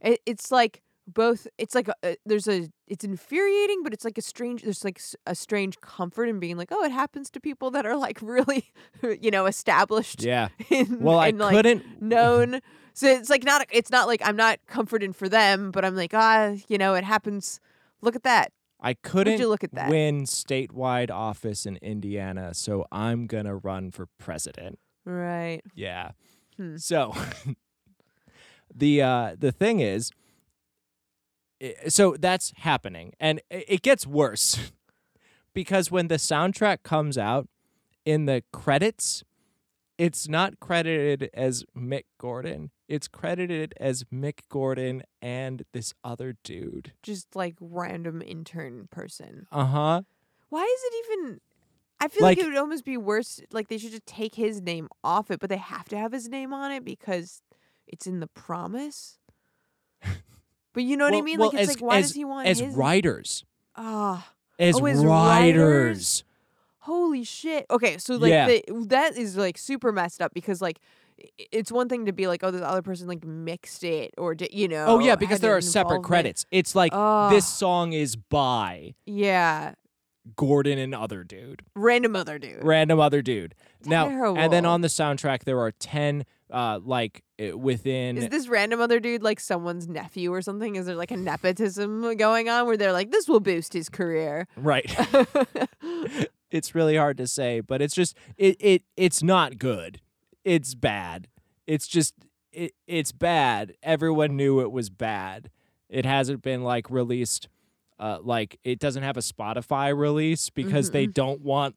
[0.00, 4.22] it's like both it's like a, uh, there's a it's infuriating but it's like a
[4.22, 7.86] strange there's like a strange comfort in being like oh it happens to people that
[7.86, 8.64] are like really
[9.20, 10.48] you know established Yeah.
[10.68, 12.60] in, Well, I in, like, couldn't known.
[12.92, 16.12] So it's like not it's not like I'm not comforted for them, but I'm like,
[16.14, 17.60] ah, you know, it happens.
[18.02, 18.52] Look at that.
[18.80, 19.90] I couldn't look at that?
[19.90, 24.78] win statewide office in Indiana, so I'm going to run for president.
[25.04, 25.62] Right.
[25.74, 26.12] Yeah.
[26.56, 26.76] Hmm.
[26.76, 27.14] So
[28.74, 30.10] the uh the thing is
[31.88, 34.70] so that's happening and it gets worse
[35.54, 37.48] because when the soundtrack comes out
[38.04, 39.24] in the credits,
[39.98, 42.70] it's not credited as Mick Gordon.
[42.88, 46.92] It's credited as Mick Gordon and this other dude.
[47.02, 49.46] Just like random intern person.
[49.52, 50.02] Uh huh.
[50.48, 51.40] Why is it even?
[52.00, 53.40] I feel like, Like- it would almost be worse.
[53.52, 56.28] Like they should just take his name off it, but they have to have his
[56.28, 57.42] name on it because
[57.86, 59.18] it's in the promise.
[60.72, 61.38] but you know what I Well- mean?
[61.40, 62.74] well, like it's as- like why as- does he want As his?
[62.74, 63.44] writers.
[63.76, 65.04] Ah, As Oh, as writers.
[65.04, 66.24] writers?
[66.88, 67.66] Holy shit.
[67.70, 68.46] Okay, so like Yeah.
[68.48, 70.78] the, that is like super messed up because like.
[71.50, 74.68] It's one thing to be like, oh, this other person like mixed it, or you
[74.68, 74.84] know.
[74.86, 76.46] Oh yeah, because there are separate credits.
[76.52, 77.32] It's like Ugh.
[77.32, 79.74] this song is by Yeah,
[80.36, 81.62] Gordon and other dude.
[81.74, 82.62] random other dude.
[82.62, 83.56] random other dude.
[83.84, 88.16] Now, and then on the soundtrack, there are ten, uh, like uh, within.
[88.16, 90.76] Is this random other dude like someone's nephew or something?
[90.76, 94.46] Is there like a nepotism going on where they're like, this will boost his career?
[94.56, 94.88] right.
[96.50, 100.00] it's really hard to say, but it's just it it it's not good.
[100.44, 101.28] It's bad.
[101.66, 102.14] It's just
[102.52, 103.74] it it's bad.
[103.82, 105.50] Everyone knew it was bad.
[105.88, 107.48] It hasn't been like released.
[107.98, 111.74] Uh, like it doesn't have a Spotify release because they don't want.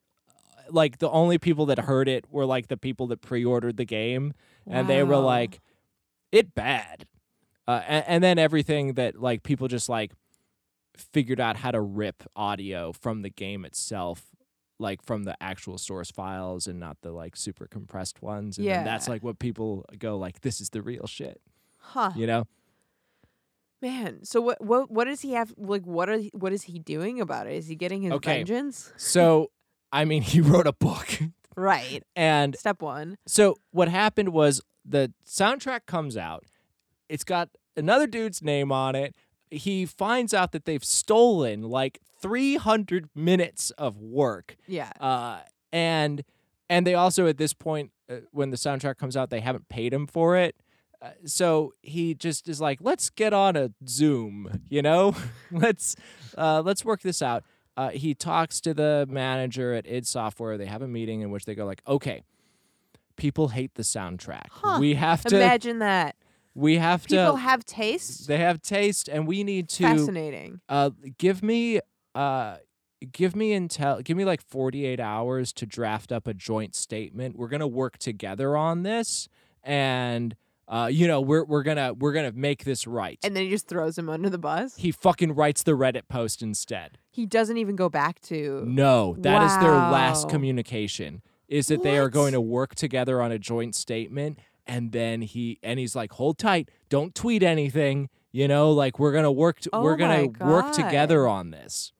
[0.69, 4.33] Like the only people that heard it were like the people that pre-ordered the game,
[4.67, 5.59] and they were like,
[6.31, 7.07] "It bad,"
[7.67, 10.11] uh, and, and then everything that like people just like
[10.95, 14.27] figured out how to rip audio from the game itself,
[14.81, 18.83] like from the actual source files and not the like super compressed ones, and then
[18.83, 21.39] that's like what people go like, "This is the real shit,"
[21.77, 22.11] Huh.
[22.15, 22.45] you know?
[23.81, 27.19] Man, so what what what does he have like what are what is he doing
[27.19, 27.53] about it?
[27.53, 28.37] Is he getting his Okay.
[28.37, 28.91] vengeance?
[28.97, 29.49] So,
[29.91, 31.19] I mean, he wrote a book,
[31.57, 32.03] Right.
[32.15, 33.17] and Step 1.
[33.25, 36.45] So what happened was the soundtrack comes out.
[37.09, 39.15] It's got another dude's name on it.
[39.51, 44.57] He finds out that they've stolen like 300 minutes of work.
[44.67, 44.91] Yeah.
[44.99, 45.39] Uh,
[45.71, 46.23] and
[46.69, 49.93] and they also at this point uh, when the soundtrack comes out they haven't paid
[49.93, 50.55] him for it.
[51.01, 55.15] Uh, so he just is like, let's get on a Zoom, you know,
[55.51, 55.95] let's
[56.37, 57.43] uh, let's work this out.
[57.75, 60.57] Uh, he talks to the manager at id Software.
[60.57, 62.23] They have a meeting in which they go like, okay,
[63.15, 64.47] people hate the soundtrack.
[64.51, 64.77] Huh.
[64.79, 65.35] We have to.
[65.35, 66.15] Imagine that.
[66.53, 67.15] We have to.
[67.15, 68.27] People have taste.
[68.27, 70.61] they have taste, and we need to Fascinating.
[70.69, 71.79] uh, give me
[72.13, 72.57] uh
[73.11, 77.47] give me intel give me like 48 hours to draft up a joint statement we're
[77.47, 79.27] gonna work together on this
[79.63, 80.35] and
[80.67, 83.67] uh you know we're we're gonna we're gonna make this right And then he just
[83.67, 84.75] throws him under the bus.
[84.75, 89.41] he fucking writes the reddit post instead He doesn't even go back to no that
[89.43, 93.73] is their last communication is that they are going to work together on a joint
[93.75, 94.37] statement
[94.67, 99.11] and then he and he's like hold tight don't tweet anything you know like we're
[99.11, 101.91] gonna work to, Oh we're gonna my work together on this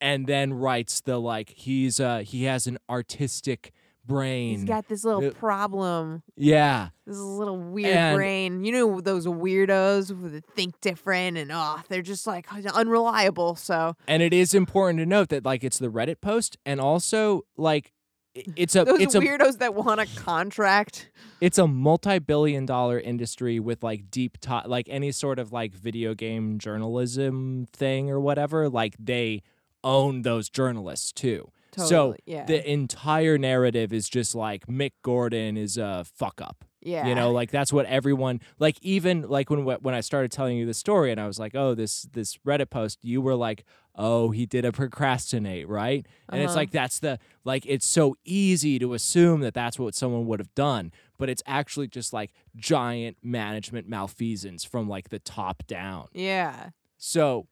[0.00, 3.72] and then writes the like he's uh he has an artistic
[4.04, 6.24] brain He's got this little Uh, problem.
[6.36, 8.64] yeah This little weird And- brain.
[8.64, 13.54] You know those weirdos who think different and oh, they're just like unreliable.
[13.54, 17.42] So and it is important to note that like it's the reddit post and also
[17.56, 17.92] like
[18.34, 21.10] it's a those it's a weirdos that want a contract.
[21.40, 26.14] it's a multi-billion dollar industry with like deep to- like any sort of like video
[26.14, 29.42] game journalism thing or whatever like they
[29.84, 32.44] own those journalists too so yeah.
[32.44, 37.06] the entire narrative is just like mick gordon is a fuck up Yeah.
[37.06, 40.66] you know like that's what everyone like even like when when i started telling you
[40.66, 43.64] the story and i was like oh this this reddit post you were like
[43.94, 46.60] oh he did a procrastinate right and it's Uh-huh.
[46.60, 50.54] like that's the like it's so easy to assume that that's what someone would have
[50.54, 56.70] done but it's actually just like giant management malfeasance from like the top down Yeah.
[56.96, 57.46] so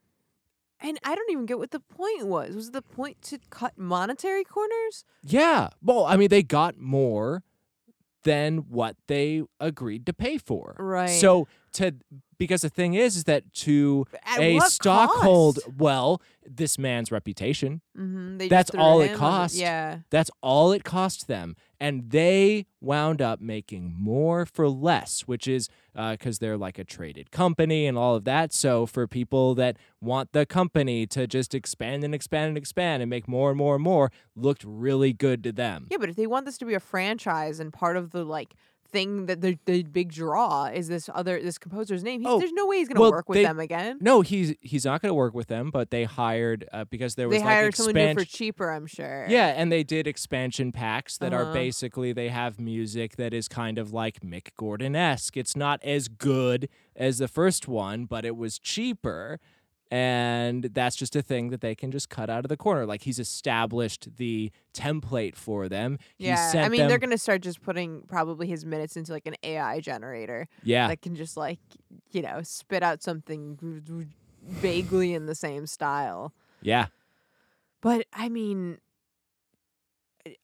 [0.82, 2.56] And I don't even get what the point was.
[2.56, 5.04] Was the point to cut monetary corners?
[5.22, 7.42] yeah well i mean they got more
[8.24, 11.06] than what they agreed to pay for Right.
[11.20, 11.94] so to
[12.40, 15.68] because the thing is is that to At a what stockhold cost?
[15.78, 18.38] well this man's reputation Mm-hmm.
[18.38, 19.54] They That's just threw all it him on cost.
[19.56, 19.98] Yeah.
[20.10, 25.68] that's all it cost them and they wound up making more for less which is
[25.94, 30.32] because they're like a traded company and all of that so for people that want
[30.32, 33.84] the company to just expand and expand and expand and make more and more and
[33.84, 36.80] more looked really good to them Yeah, but if they want this to be a
[36.80, 38.54] franchise and part of the like
[38.90, 42.52] thing that the the big draw is this other this composer's name, he, Oh, there's
[42.52, 43.98] no way he's gonna well, work with they- them again.
[44.00, 47.28] no he's he's not going to work with them but they hired uh, because there
[47.28, 49.26] was They like hired someone new for cheaper, I'm sure.
[49.28, 51.52] Yeah, and they did expansion packs that are Uh-huh.
[51.52, 55.36] basically they have music that is kind of like Mick Gordon esque.
[55.36, 59.38] It's not as good as the first one, but it was cheaper.
[59.90, 62.86] And that's just a thing that they can just cut out of the corner.
[62.86, 65.98] Like he's established the template for them.
[66.16, 69.26] He Yeah, I mean them, they're gonna start just putting probably his minutes into like
[69.26, 71.58] an AI generator yeah, that can just like
[72.12, 73.58] you know spit out something
[74.46, 76.32] vaguely in the same style.
[76.62, 76.86] yeah.
[77.82, 78.78] But I mean,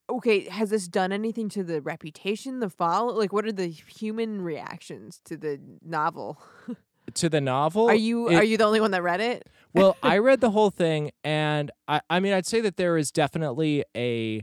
[0.09, 3.12] okay, has this done anything to the reputation, the follow?
[3.12, 6.40] Like, what are the human reactions to the novel?
[7.14, 9.46] To the novel, Are you it- are you the only one that read it?
[9.74, 13.11] well, I read the whole thing, and I, I mean, I'd say that there is
[13.12, 14.42] definitely a,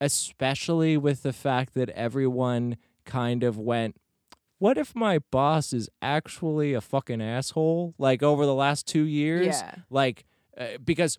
[0.00, 3.96] especially with the fact that everyone kind of went,
[4.58, 7.94] what if my boss is actually a fucking asshole?
[7.98, 9.74] Like over the last two years, Yeah.
[9.90, 10.24] like
[10.58, 11.18] uh, because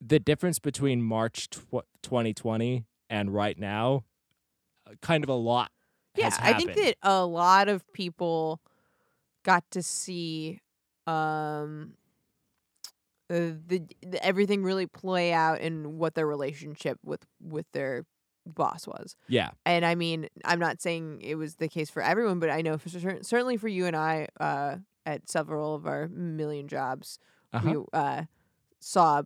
[0.00, 4.04] the difference between March tw- 2020 and right now,
[4.86, 5.70] uh, kind of a lot.
[6.14, 8.60] Yeah, I think that a lot of people
[9.48, 10.60] got to see
[11.06, 11.94] um
[13.30, 18.04] uh, the, the everything really play out in what their relationship with with their
[18.46, 19.16] boss was.
[19.28, 22.62] yeah, And I mean, I'm not saying it was the case for everyone, but I
[22.62, 27.18] know for certain, certainly for you and I uh at several of our million jobs,
[27.52, 27.74] uh-huh.
[27.74, 28.24] we uh
[28.80, 29.22] saw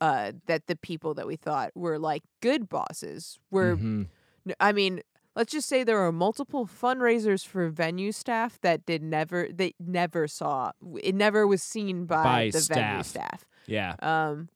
[0.00, 4.08] uh that the people that we thought were like good bosses were Mhm.
[4.46, 5.02] N- I mean,
[5.36, 10.26] let's just say there are multiple fundraisers for venue staff that did never they never
[10.28, 10.72] saw
[11.02, 13.06] it never was seen by, By the venue staff.
[13.06, 13.94] staff yeah.
[14.00, 14.48] um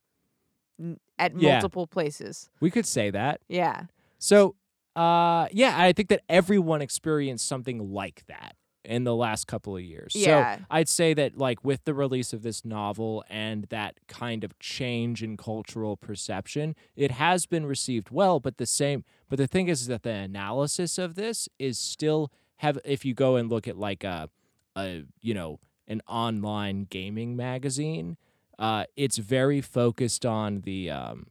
[1.19, 1.55] at Yeah.
[1.55, 2.49] multiple places.
[2.61, 3.41] We could say that.
[3.49, 3.85] Yeah.
[4.19, 4.55] So,
[4.95, 8.55] uh, yeah, I think that everyone experienced something like that
[8.85, 10.13] in the last couple of years.
[10.15, 10.57] Yeah.
[10.59, 14.59] So I'd say that, like, with the release of this novel and that kind of
[14.59, 18.41] change in cultural perception, it has been received well.
[18.41, 22.79] But the same, but the thing is that the analysis of this is still have.
[22.85, 24.31] If you go and look at like a,
[24.77, 28.17] a you know, an online gaming magazine,
[28.59, 31.27] uh, it's very focused on the um,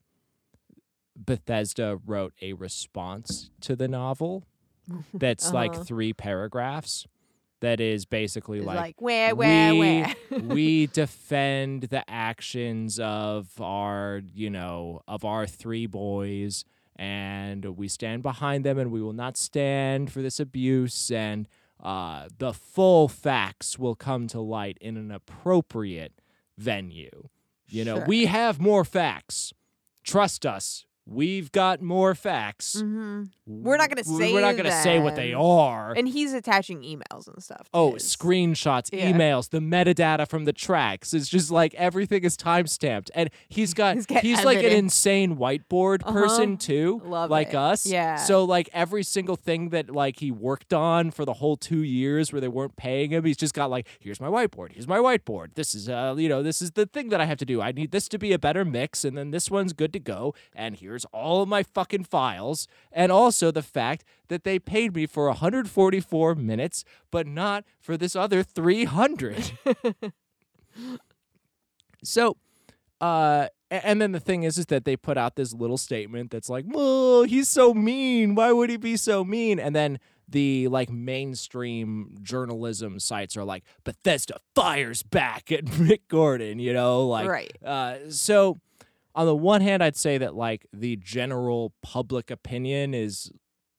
[1.16, 4.44] Bethesda wrote a response to the novel
[5.14, 5.56] that's Uh-huh.
[5.56, 7.08] like three paragraphs
[7.62, 10.16] that is basically like, like, where where we, where?
[10.42, 16.64] we defend the actions of our you know of our three boys
[16.96, 21.48] and we stand behind them and we will not stand for this abuse and
[21.84, 26.14] uh, the full facts will come to light in an appropriate
[26.58, 27.30] venue.
[27.68, 28.06] You know Sure.
[28.08, 29.54] we have more facts.
[30.04, 35.00] Trust us we've got more facts hmm We're not gonna say we're not gonna say
[35.00, 37.68] what they are And he's attaching emails and stuff.
[37.74, 39.12] Oh, his- screenshots, Yeah.
[39.12, 41.14] emails, the metadata from the tracks.
[41.14, 43.10] It's just like everything is time stamped.
[43.16, 46.12] And he's got He's got like an insane whiteboard Uh-huh.
[46.14, 47.02] person too.
[47.06, 47.56] Love like it.
[47.56, 47.86] us.
[47.86, 48.16] Yeah.
[48.18, 52.34] So like every single thing that like he worked on for the whole two years
[52.34, 55.56] where they weren't paying him, he's just got like, here's my whiteboard, here's my whiteboard.
[55.56, 57.62] This is uh, you know, this is the thing that I have to do.
[57.62, 60.34] I need this to be a better mix, and then this one's good to go.
[60.54, 62.68] And here's all of my fucking files.
[62.92, 68.16] And also the fact that they paid me for 144 minutes, but not for this
[68.16, 69.52] other 300.
[72.04, 72.38] so,
[73.00, 76.50] uh, and then the thing is, is that they put out this little statement that's
[76.50, 78.34] like, "Well, he's so mean.
[78.34, 83.66] Why would he be so mean?" And then the like mainstream journalism sites are like,
[83.84, 87.58] "Bethesda fires back at Mick Gordon," you know, like, right.
[87.64, 88.58] uh, so
[89.18, 93.32] on the one hand, I'd say that like the general public opinion is,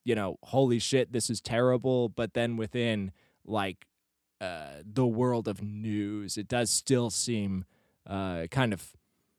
[0.05, 2.09] you know, holy shit, this is terrible.
[2.11, 3.12] But then within
[3.47, 3.86] like
[4.41, 7.64] uh, the world of news, it does still seem
[8.07, 8.93] uh, kind of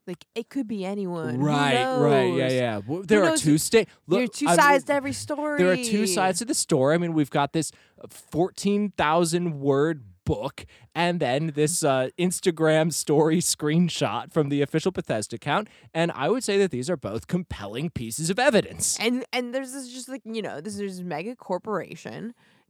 [0.06, 1.38] Like it could be anyone.
[1.40, 2.74] Right, right, yeah, yeah.
[2.80, 5.58] W- There are two sta- There are look, two sides to every story.
[5.58, 6.94] there are two sides to the story.
[6.94, 7.72] I mean, we've got this
[8.08, 10.04] 14,000 word
[10.34, 10.64] book
[10.94, 15.66] and then this uh, Instagram story screenshot from the official Bethesda account.
[16.00, 18.84] And I would say that these are both compelling pieces of evidence.
[19.06, 22.20] and and there's this just like you know this is mega corporation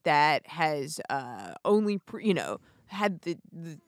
[0.04, 3.78] that has uh only pr- you know had the, the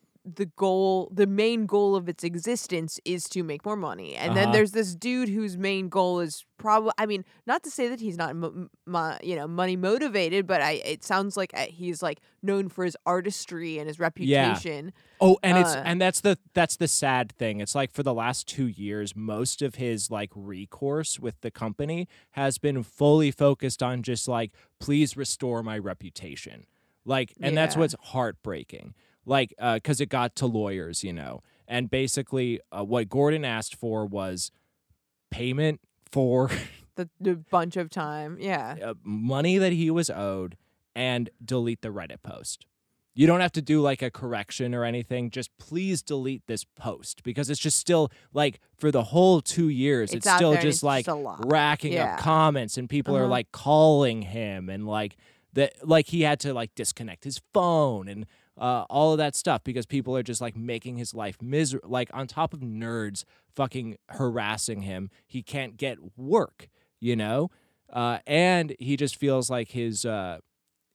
[0.40, 4.44] the goal the main goal of its existence is to make more money and then
[4.44, 4.52] Uh-huh.
[4.56, 8.16] there's this dude whose main goal is probably i mean not to say that he's
[8.16, 12.20] not mo- mo- you know money motivated but i it sounds like uh, he's like
[12.42, 14.92] known for his artistry and his reputation
[15.24, 17.60] Oh, and it's Uh, and that's the that's the sad thing.
[17.60, 22.08] It's like for the last 2 years most of his like recourse with the company
[22.32, 24.50] has been fully focused on just like
[24.80, 26.66] please restore my reputation.
[27.04, 28.94] Like and that's what's heartbreaking.
[29.24, 31.40] Like uh cuz it got to lawyers, you know.
[31.68, 34.50] And basically uh, what Gordon asked for was
[35.30, 35.80] payment
[36.12, 36.50] for
[36.96, 40.56] the, the bunch of time yeah uh, money that he was owed
[40.94, 42.66] and delete the Reddit post.
[43.14, 45.30] You don't have to do like a correction or anything.
[45.30, 50.12] Just please delete this post because it's just still like for the whole two years,
[50.14, 51.50] it's, out still there and just it's like a lot.
[51.50, 52.14] racking Yeah.
[52.14, 53.28] up comments and people are Uh-huh.
[53.30, 55.16] like calling him and like
[55.54, 58.26] that like he had to like disconnect his phone and
[58.58, 62.10] uh, all of that stuff because people are just like making his life miserable like
[62.12, 66.68] on top of nerds fucking harassing him he can't get work
[67.00, 67.50] you know
[67.92, 70.38] uh, and he just feels like his uh,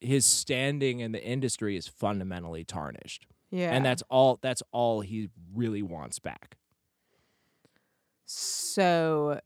[0.02, 3.72] his standing in the industry is fundamentally tarnished Yeah.
[3.74, 6.58] and that's all that's all he really wants back
[8.26, 9.40] so.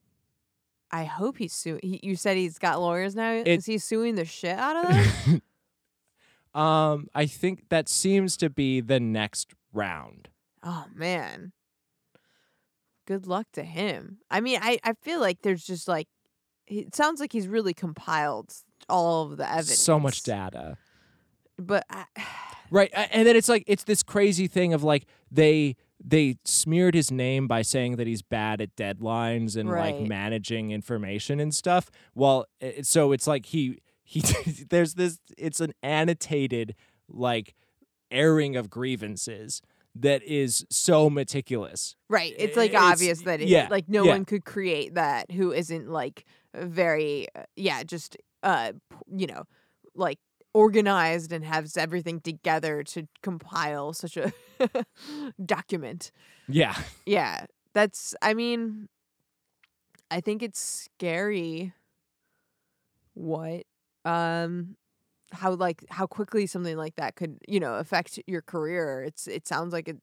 [0.93, 1.79] I hope he's suing.
[1.83, 3.31] He, you said he's got lawyers now.
[3.31, 4.89] It- Is he suing the shit out of
[5.25, 5.41] them?
[6.53, 10.27] um i think that seems to be the next round
[10.63, 11.53] oh man.
[13.05, 14.19] Good luck to him.
[14.29, 16.07] I mean, I I feel like there's just like
[16.67, 18.53] it sounds like he's really compiled
[18.89, 19.77] all of the evidence.
[19.77, 20.77] so much data
[21.57, 22.05] But I,
[22.71, 27.11] Right, and then it's like it's this crazy thing of like they they smeared his
[27.11, 31.91] name by saying that he's bad at deadlines and like managing information and stuff.
[32.15, 34.21] Well, it, eh, eh, so it's like he he
[34.69, 36.75] there's this it's an annotated
[37.09, 37.55] like
[38.09, 39.61] airing of grievances
[39.95, 41.95] that is so meticulous.
[42.09, 44.11] right, it's like It's- obvious that it, yeah, like no yeah.
[44.11, 46.25] one could create that who isn't like
[46.55, 48.73] very uh, yeah, just uh
[49.13, 49.43] you know,
[49.95, 50.19] like
[50.53, 54.31] organized and has everything together to compile such a
[55.45, 56.11] document.
[56.49, 56.75] Yeah.
[57.05, 58.13] Yeah, that's.
[58.21, 58.89] I mean,
[60.09, 61.73] I think it's scary.
[63.13, 63.63] What,
[64.05, 64.75] um,
[65.31, 69.03] how like how quickly something like that could you know affect your career.
[69.03, 69.97] It's it sounds like it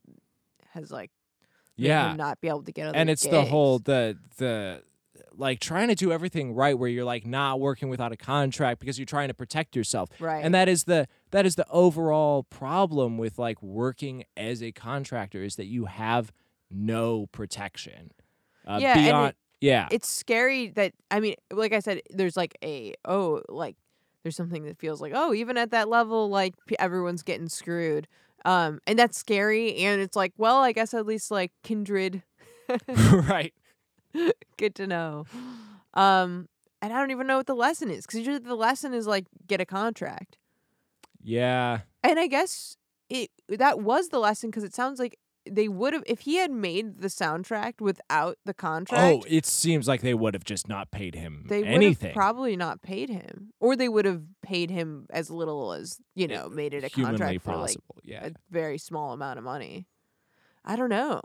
[0.70, 1.11] has like
[1.76, 2.14] Yeah.
[2.16, 4.83] not be able to get other and it's the whole the the
[5.35, 8.99] like trying to do everything right where you're like not working without a contract because
[8.99, 13.18] you're trying to protect yourself right and that is the that is the overall problem
[13.18, 16.33] with like working as a contractor is that you have
[16.70, 18.11] no protection
[18.66, 22.37] uh, Yeah, and it- beyond yeah it's scary that I mean, like I said, there's
[22.37, 23.76] like a oh, like
[24.29, 28.07] there's something that feels like oh, even at that level, like everyone's getting screwed,
[28.45, 29.76] um, and that's scary.
[29.79, 32.22] And it's like, well, I guess at least like kindred,
[32.89, 33.55] right
[34.59, 35.24] good to know.
[35.95, 36.49] Um,
[36.83, 39.24] and I don't even know what the lesson is because usually the lesson is like
[39.47, 40.37] get a contract,
[41.22, 42.76] yeah and I guess
[43.09, 45.18] it that was the lesson because it sounds like
[45.51, 49.03] they would have if he had made the soundtrack without the oh, contract.
[49.03, 52.82] oh it seems like they would have just not paid him they anything probably not
[52.82, 56.74] paid him, or they would have paid him as little as you eh, know, made
[56.74, 59.86] it a contract for like possible yeah a very small amount of money.
[60.64, 61.22] I don't know.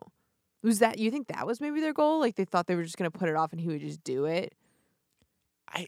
[0.61, 2.19] Was that you think that was maybe their goal?
[2.19, 4.26] Like they thought they were just gonna put it off and he would just do
[4.26, 4.53] it.
[5.67, 5.88] i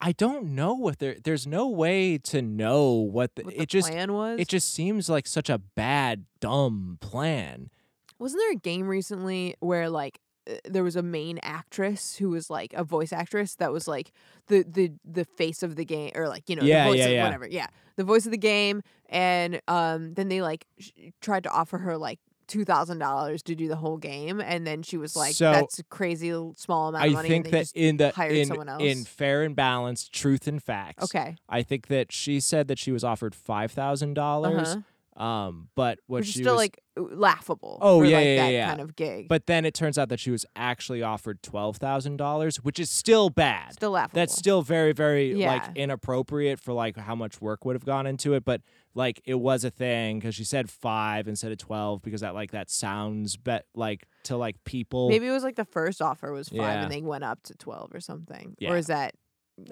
[0.00, 3.90] I don't know what there there's no way to know what the, What it just
[3.90, 4.38] plan was?
[4.38, 7.70] it just seems like such a bad dumb plan
[8.18, 12.48] Wasn't there a game recently where like uh, there was a main actress who was
[12.50, 14.12] like a voice actress that was like
[14.48, 17.04] the the the face of the game or like you know Yeah, the voice yeah,
[17.06, 17.24] of yeah.
[17.24, 20.90] whatever yeah the voice of the game and um then they like sh-
[21.20, 24.80] tried to offer her like two thousand dollars to do the whole game and then
[24.84, 27.96] she was like So, that's a crazy small amount of I money think that in
[27.96, 28.82] the hired in, someone else.
[28.84, 32.92] in fair and balanced truth and facts okay I think that she said that she
[32.92, 34.68] was offered five thousand dollars.
[34.68, 34.80] uh-huh.
[35.16, 38.52] Um, but what which she still was, like laughable Oh, for, yeah, like, yeah, that
[38.52, 38.68] yeah.
[38.68, 42.18] kind of gig but then it turns out that she was actually offered twelve thousand
[42.18, 43.72] dollars, which is still bad.
[43.72, 45.52] still laughable That's still very, very Yeah.
[45.54, 48.44] like inappropriate for like how much work would have gone into it.
[48.44, 48.60] But
[48.94, 52.50] like it was a thing because she said five instead of twelve because that like
[52.50, 55.08] that sounds bet like to like people.
[55.08, 56.82] maybe it was like the first offer was five Yeah.
[56.82, 58.72] and they went up to 12 or something Yeah.
[58.72, 59.14] or is that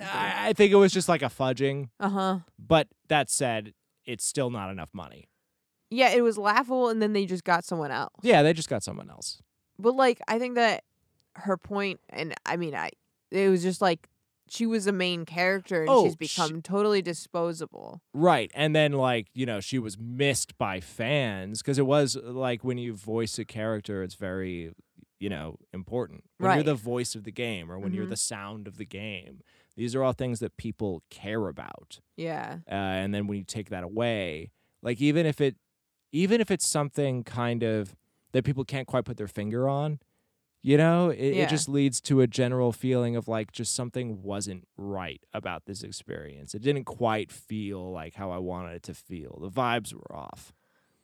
[0.01, 1.89] I, I think it was just like a fudging.
[2.01, 3.75] uh-huh But that said,
[4.07, 5.29] it's still not enough money.
[5.95, 8.13] Yeah, it was laughable, and then they just got someone else.
[8.23, 9.41] Yeah, they just got someone else.
[9.79, 10.85] But like, I think that
[11.37, 12.91] her point, and I mean, I
[13.31, 14.09] it was just like
[14.49, 18.03] she was a main character, and Oh, she's sh- become totally disposable.
[18.13, 18.51] Right.
[18.55, 22.77] And then, like, you know, she was missed by fans because it was like when
[22.79, 24.73] you voice a character, it's very,
[25.19, 26.25] you know, important.
[26.39, 28.11] When you're the voice of the game or when you're Mhm.
[28.11, 29.41] the sound of the game,
[29.77, 32.01] these are all things that people care about.
[32.17, 34.51] Yeah, Uh, and then when you take that away,
[34.83, 35.57] like, even if it,
[36.15, 37.95] even if it's something kind of
[38.33, 39.99] that people can't quite put their finger on,
[40.63, 41.43] you know, it, Yeah.
[41.45, 45.83] it just leads to a general feeling of like just something wasn't right about this
[45.83, 46.55] experience.
[46.55, 49.39] It didn't quite feel like how I wanted it to feel.
[49.43, 50.53] The vibes were off.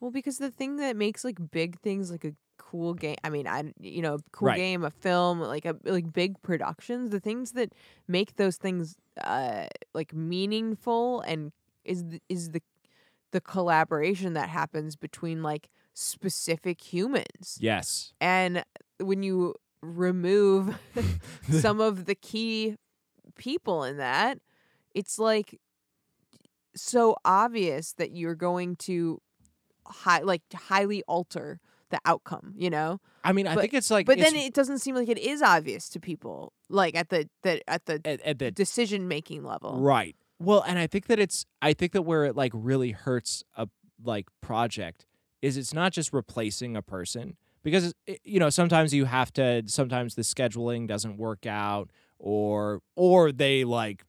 [0.01, 3.17] well, because the thing that makes like big things like a cool game.
[3.25, 4.57] I mean, I you know, cool Right.
[4.57, 7.11] game, a film, like a like big productions.
[7.11, 7.73] The things that
[8.07, 11.53] make those things uh like meaningful and
[11.85, 12.63] is the, is the
[13.33, 17.59] the collaboration that happens between like specific humans.
[17.61, 18.13] Yes.
[18.21, 18.65] And
[18.99, 20.77] when you remove
[21.51, 22.77] some of the key
[23.37, 24.39] people in that,
[24.95, 25.59] it's like
[26.75, 29.21] so obvious that you're going to
[29.87, 31.61] high like highly alter
[31.91, 33.01] the outcome, you know?
[33.25, 35.19] I mean, I But- think it's like But it's then it doesn't seem like it
[35.19, 39.43] is obvious to people like at the, the at the at, at the decision making
[39.45, 39.81] level.
[39.81, 40.15] Right.
[40.41, 43.69] Well, and I think that it's I think that where it like really hurts a
[44.03, 45.07] like project
[45.43, 49.63] is it's not just replacing a person because it, you know sometimes you have to
[49.67, 54.05] sometimes the scheduling doesn't work out or or they like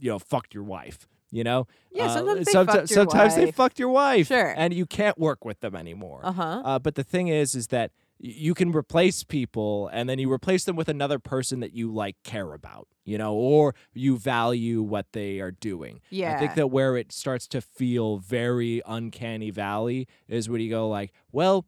[0.00, 3.36] you know fucked your wife you know Yeah, Uh, sometimes they someti- fucked your sometimes
[3.36, 3.54] they wife.
[3.54, 4.54] fucked your wife Sure.
[4.56, 6.62] and you can't work with them anymore Uh-huh.
[6.64, 7.90] uh, but the thing is, is that
[8.24, 12.14] you can replace people, and then you replace them with another person that you like
[12.22, 16.00] care about, you know, or you value what they are doing.
[16.08, 16.36] Yeah.
[16.36, 20.88] I think that where it starts to feel very uncanny valley is when you go
[20.88, 21.66] like, well.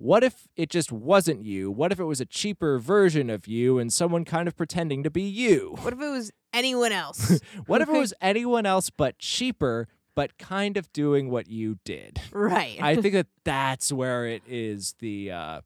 [0.00, 1.72] What if it just wasn't you?
[1.72, 5.10] What if it was a cheaper version of you and someone kind of pretending to
[5.10, 5.74] be you?
[5.80, 7.40] What if it was anyone else?
[7.66, 9.88] What if it was anyone else but cheaper,
[10.18, 12.20] but kind of doing what you did?
[12.32, 12.76] right.
[12.82, 15.60] I think that that's where it is the uh,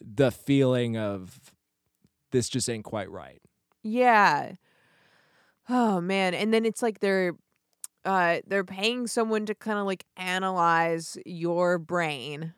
[0.00, 1.38] the feeling of
[2.30, 3.42] this just ain't quite right.
[3.82, 4.52] Yeah.
[5.68, 7.34] Oh man, and then it's like they're
[8.04, 12.54] uh they're paying someone to kind of like analyze your brain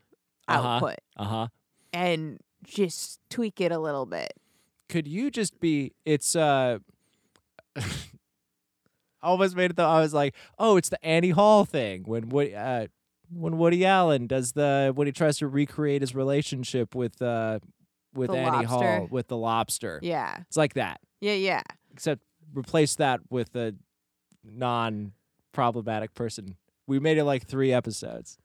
[0.47, 0.69] Uh-huh.
[0.69, 1.49] output Uh huh.
[1.93, 4.35] and just tweak it a little bit.
[4.89, 5.93] Could you just be?
[6.05, 6.79] It's uh.
[9.23, 9.89] I almost made it though.
[9.89, 12.87] I was like, oh, it's the Annie Hall thing when Woody, uh,
[13.33, 17.59] when Woody Allen does the when he tries to recreate his relationship with uh
[18.15, 20.01] with The Annie Hall with the lobster.
[20.03, 20.39] Yeah.
[20.49, 21.63] It's like that, Yeah, yeah.
[21.93, 22.23] except
[22.55, 23.75] replace that with a
[24.45, 25.13] non
[25.53, 26.57] problematic person.
[26.87, 28.39] We made it like three episodes.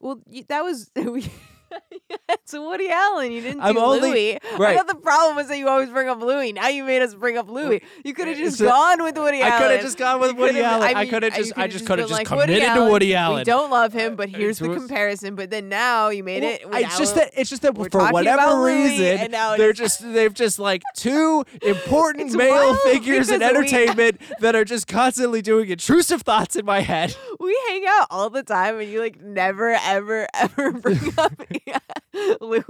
[0.00, 0.90] Well, that was
[2.28, 3.32] it's Woody Allen.
[3.32, 4.38] You didn't I'm do only- Louis.
[4.42, 4.76] I right.
[4.76, 6.52] thought the problem was that you always bring up Louis.
[6.52, 7.82] Now you made us bring up Louis.
[8.04, 9.52] You could have just a- gone with Woody Allen.
[9.52, 10.82] I could have just gone with You Woody Allen.
[10.96, 12.68] I mean, could have just, I just could have been just like, Woody committed to
[12.80, 13.36] Allen, Woody Allen.
[13.38, 15.34] We don't love him, but uh, here's the comparison.
[15.34, 16.86] But then now you made Well, it.
[16.86, 20.34] it's just that it's just that for whatever reason and now it they're just they've
[20.34, 26.56] just like two important male figures in entertainment that are just constantly doing intrusive thoughts
[26.56, 27.14] in my head.
[27.40, 31.32] we hang out all the time, and you like never, ever, ever bring up
[32.40, 32.64] Louis.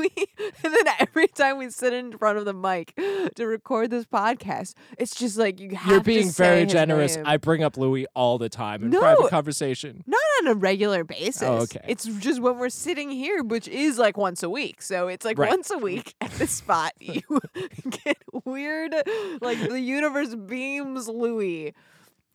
[0.64, 2.94] And then every time we sit in front of the mic
[3.36, 7.16] to record this podcast, it's just like you have You're to being very generous.
[7.16, 7.24] name.
[7.26, 9.00] I bring up Louis all the time in No.
[9.00, 10.02] private conversation.
[10.06, 11.42] Not on a regular basis.
[11.42, 11.80] Oh, okay.
[11.86, 14.82] It's just when we're sitting here, which is like once a week.
[14.82, 15.50] So it's like Right.
[15.50, 17.22] once a week at this spot, you
[18.04, 18.94] get weird,
[19.40, 21.74] like the universe beams Louis.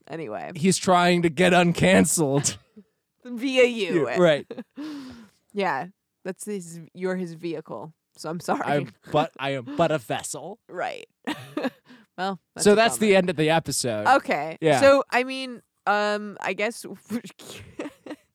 [0.08, 2.58] Anyway, He's trying to get uncanceled.
[3.26, 4.06] via you.
[4.18, 4.46] right.
[5.54, 5.88] Yeah,
[6.24, 6.80] that's his.
[6.94, 7.94] You're his vehicle.
[8.18, 8.62] So I'm sorry.
[8.66, 10.60] I'm but I am but a vessel.
[10.70, 11.08] right.
[12.18, 14.08] well, that's so that's the end of the episode.
[14.08, 14.58] Okay.
[14.62, 14.80] Yeah.
[14.82, 16.92] So I mean, um, I guess are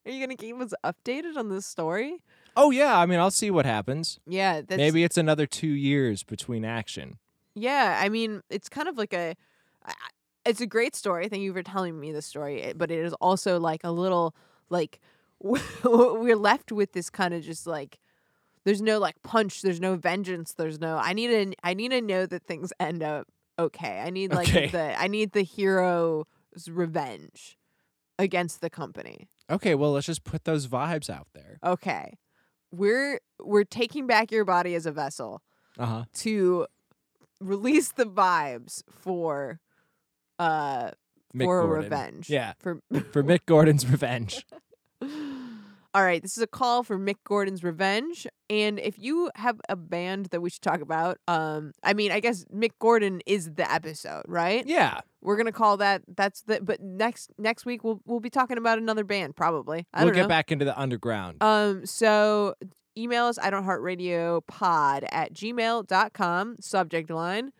[0.04, 2.22] you gonna keep us updated on this story?
[2.56, 4.18] Oh yeah, I mean I'll see what happens.
[4.26, 4.62] Yeah.
[4.62, 7.18] That's, Maybe it's another 2 years between action.
[7.54, 7.98] Yeah.
[8.00, 9.34] I mean, it's kind of like a.
[10.44, 11.28] It's a great story.
[11.28, 12.72] Thank you for telling me the story.
[12.74, 14.34] But it is also like a little
[14.70, 14.98] like
[15.84, 17.98] we're left with this kind of just like
[18.64, 19.62] there's no like punch.
[19.62, 20.52] There's no vengeance.
[20.52, 20.96] There's no.
[20.98, 21.54] I need to.
[21.62, 23.28] I need to know that things end up
[23.58, 24.00] okay.
[24.00, 24.66] I need like Okay.
[24.68, 25.00] the.
[25.00, 26.24] I need the hero's
[26.68, 27.56] revenge
[28.18, 29.28] against the company.
[29.50, 31.58] Okay, well let's just put those vibes out there.
[31.64, 32.18] Okay,
[32.72, 35.40] we're we're taking back your body as a vessel
[35.78, 36.04] Uh-huh.
[36.14, 36.66] to
[37.40, 39.60] release the vibes for
[40.38, 40.90] uh
[41.34, 41.84] Mick for Gordon.
[41.84, 42.28] revenge.
[42.30, 42.52] Yeah.
[42.58, 42.80] For
[43.12, 44.44] For Mick Gordon's revenge.
[45.94, 48.26] All right, this is a call for Mick Gordon's Revenge.
[48.50, 52.20] And if you have a band that we should talk about, um, I mean, I
[52.20, 54.66] guess Mick Gordon is the episode, right?
[54.66, 55.00] Yeah.
[55.22, 58.78] We're gonna call that that's the but next next week we'll we'll be talking about
[58.78, 59.86] another band, probably.
[59.92, 60.28] I we'll don't get know.
[60.28, 61.38] back into the underground.
[61.42, 62.54] Um, so
[62.96, 67.50] email us I don't heart radio pod at gmail.com, subject line.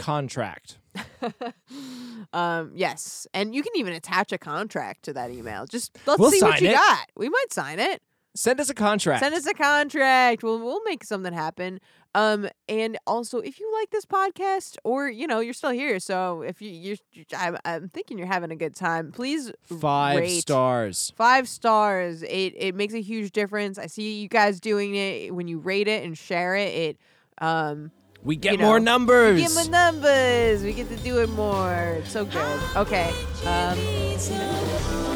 [0.00, 0.78] Contract.
[2.32, 3.26] um, yes.
[3.34, 5.66] And you can even attach a contract to that email.
[5.66, 6.74] Just let's We'll see what you it.
[6.74, 7.08] got.
[7.16, 8.02] We might sign it.
[8.34, 9.22] Send us a contract.
[9.22, 10.44] Send us a contract.
[10.44, 11.80] We'll we'll make something happen.
[12.14, 16.42] Um, and also if you like this podcast, or you know you're still here, so
[16.42, 16.70] if you
[17.12, 19.50] you're, I'm, I'm thinking you're having a good time, please
[19.80, 20.40] Five rate.
[20.40, 21.12] stars.
[21.16, 22.22] Five stars.
[22.22, 23.78] It it makes a huge difference.
[23.78, 26.72] I see you guys doing it when you rate it and share it.
[26.72, 26.98] It
[27.38, 27.90] um
[28.22, 29.36] We get you know, more numbers.
[29.36, 30.62] We get more numbers.
[30.62, 31.98] We get to do it more.
[31.98, 32.60] It's so good.
[32.76, 33.12] Okay.
[33.46, 35.09] Um,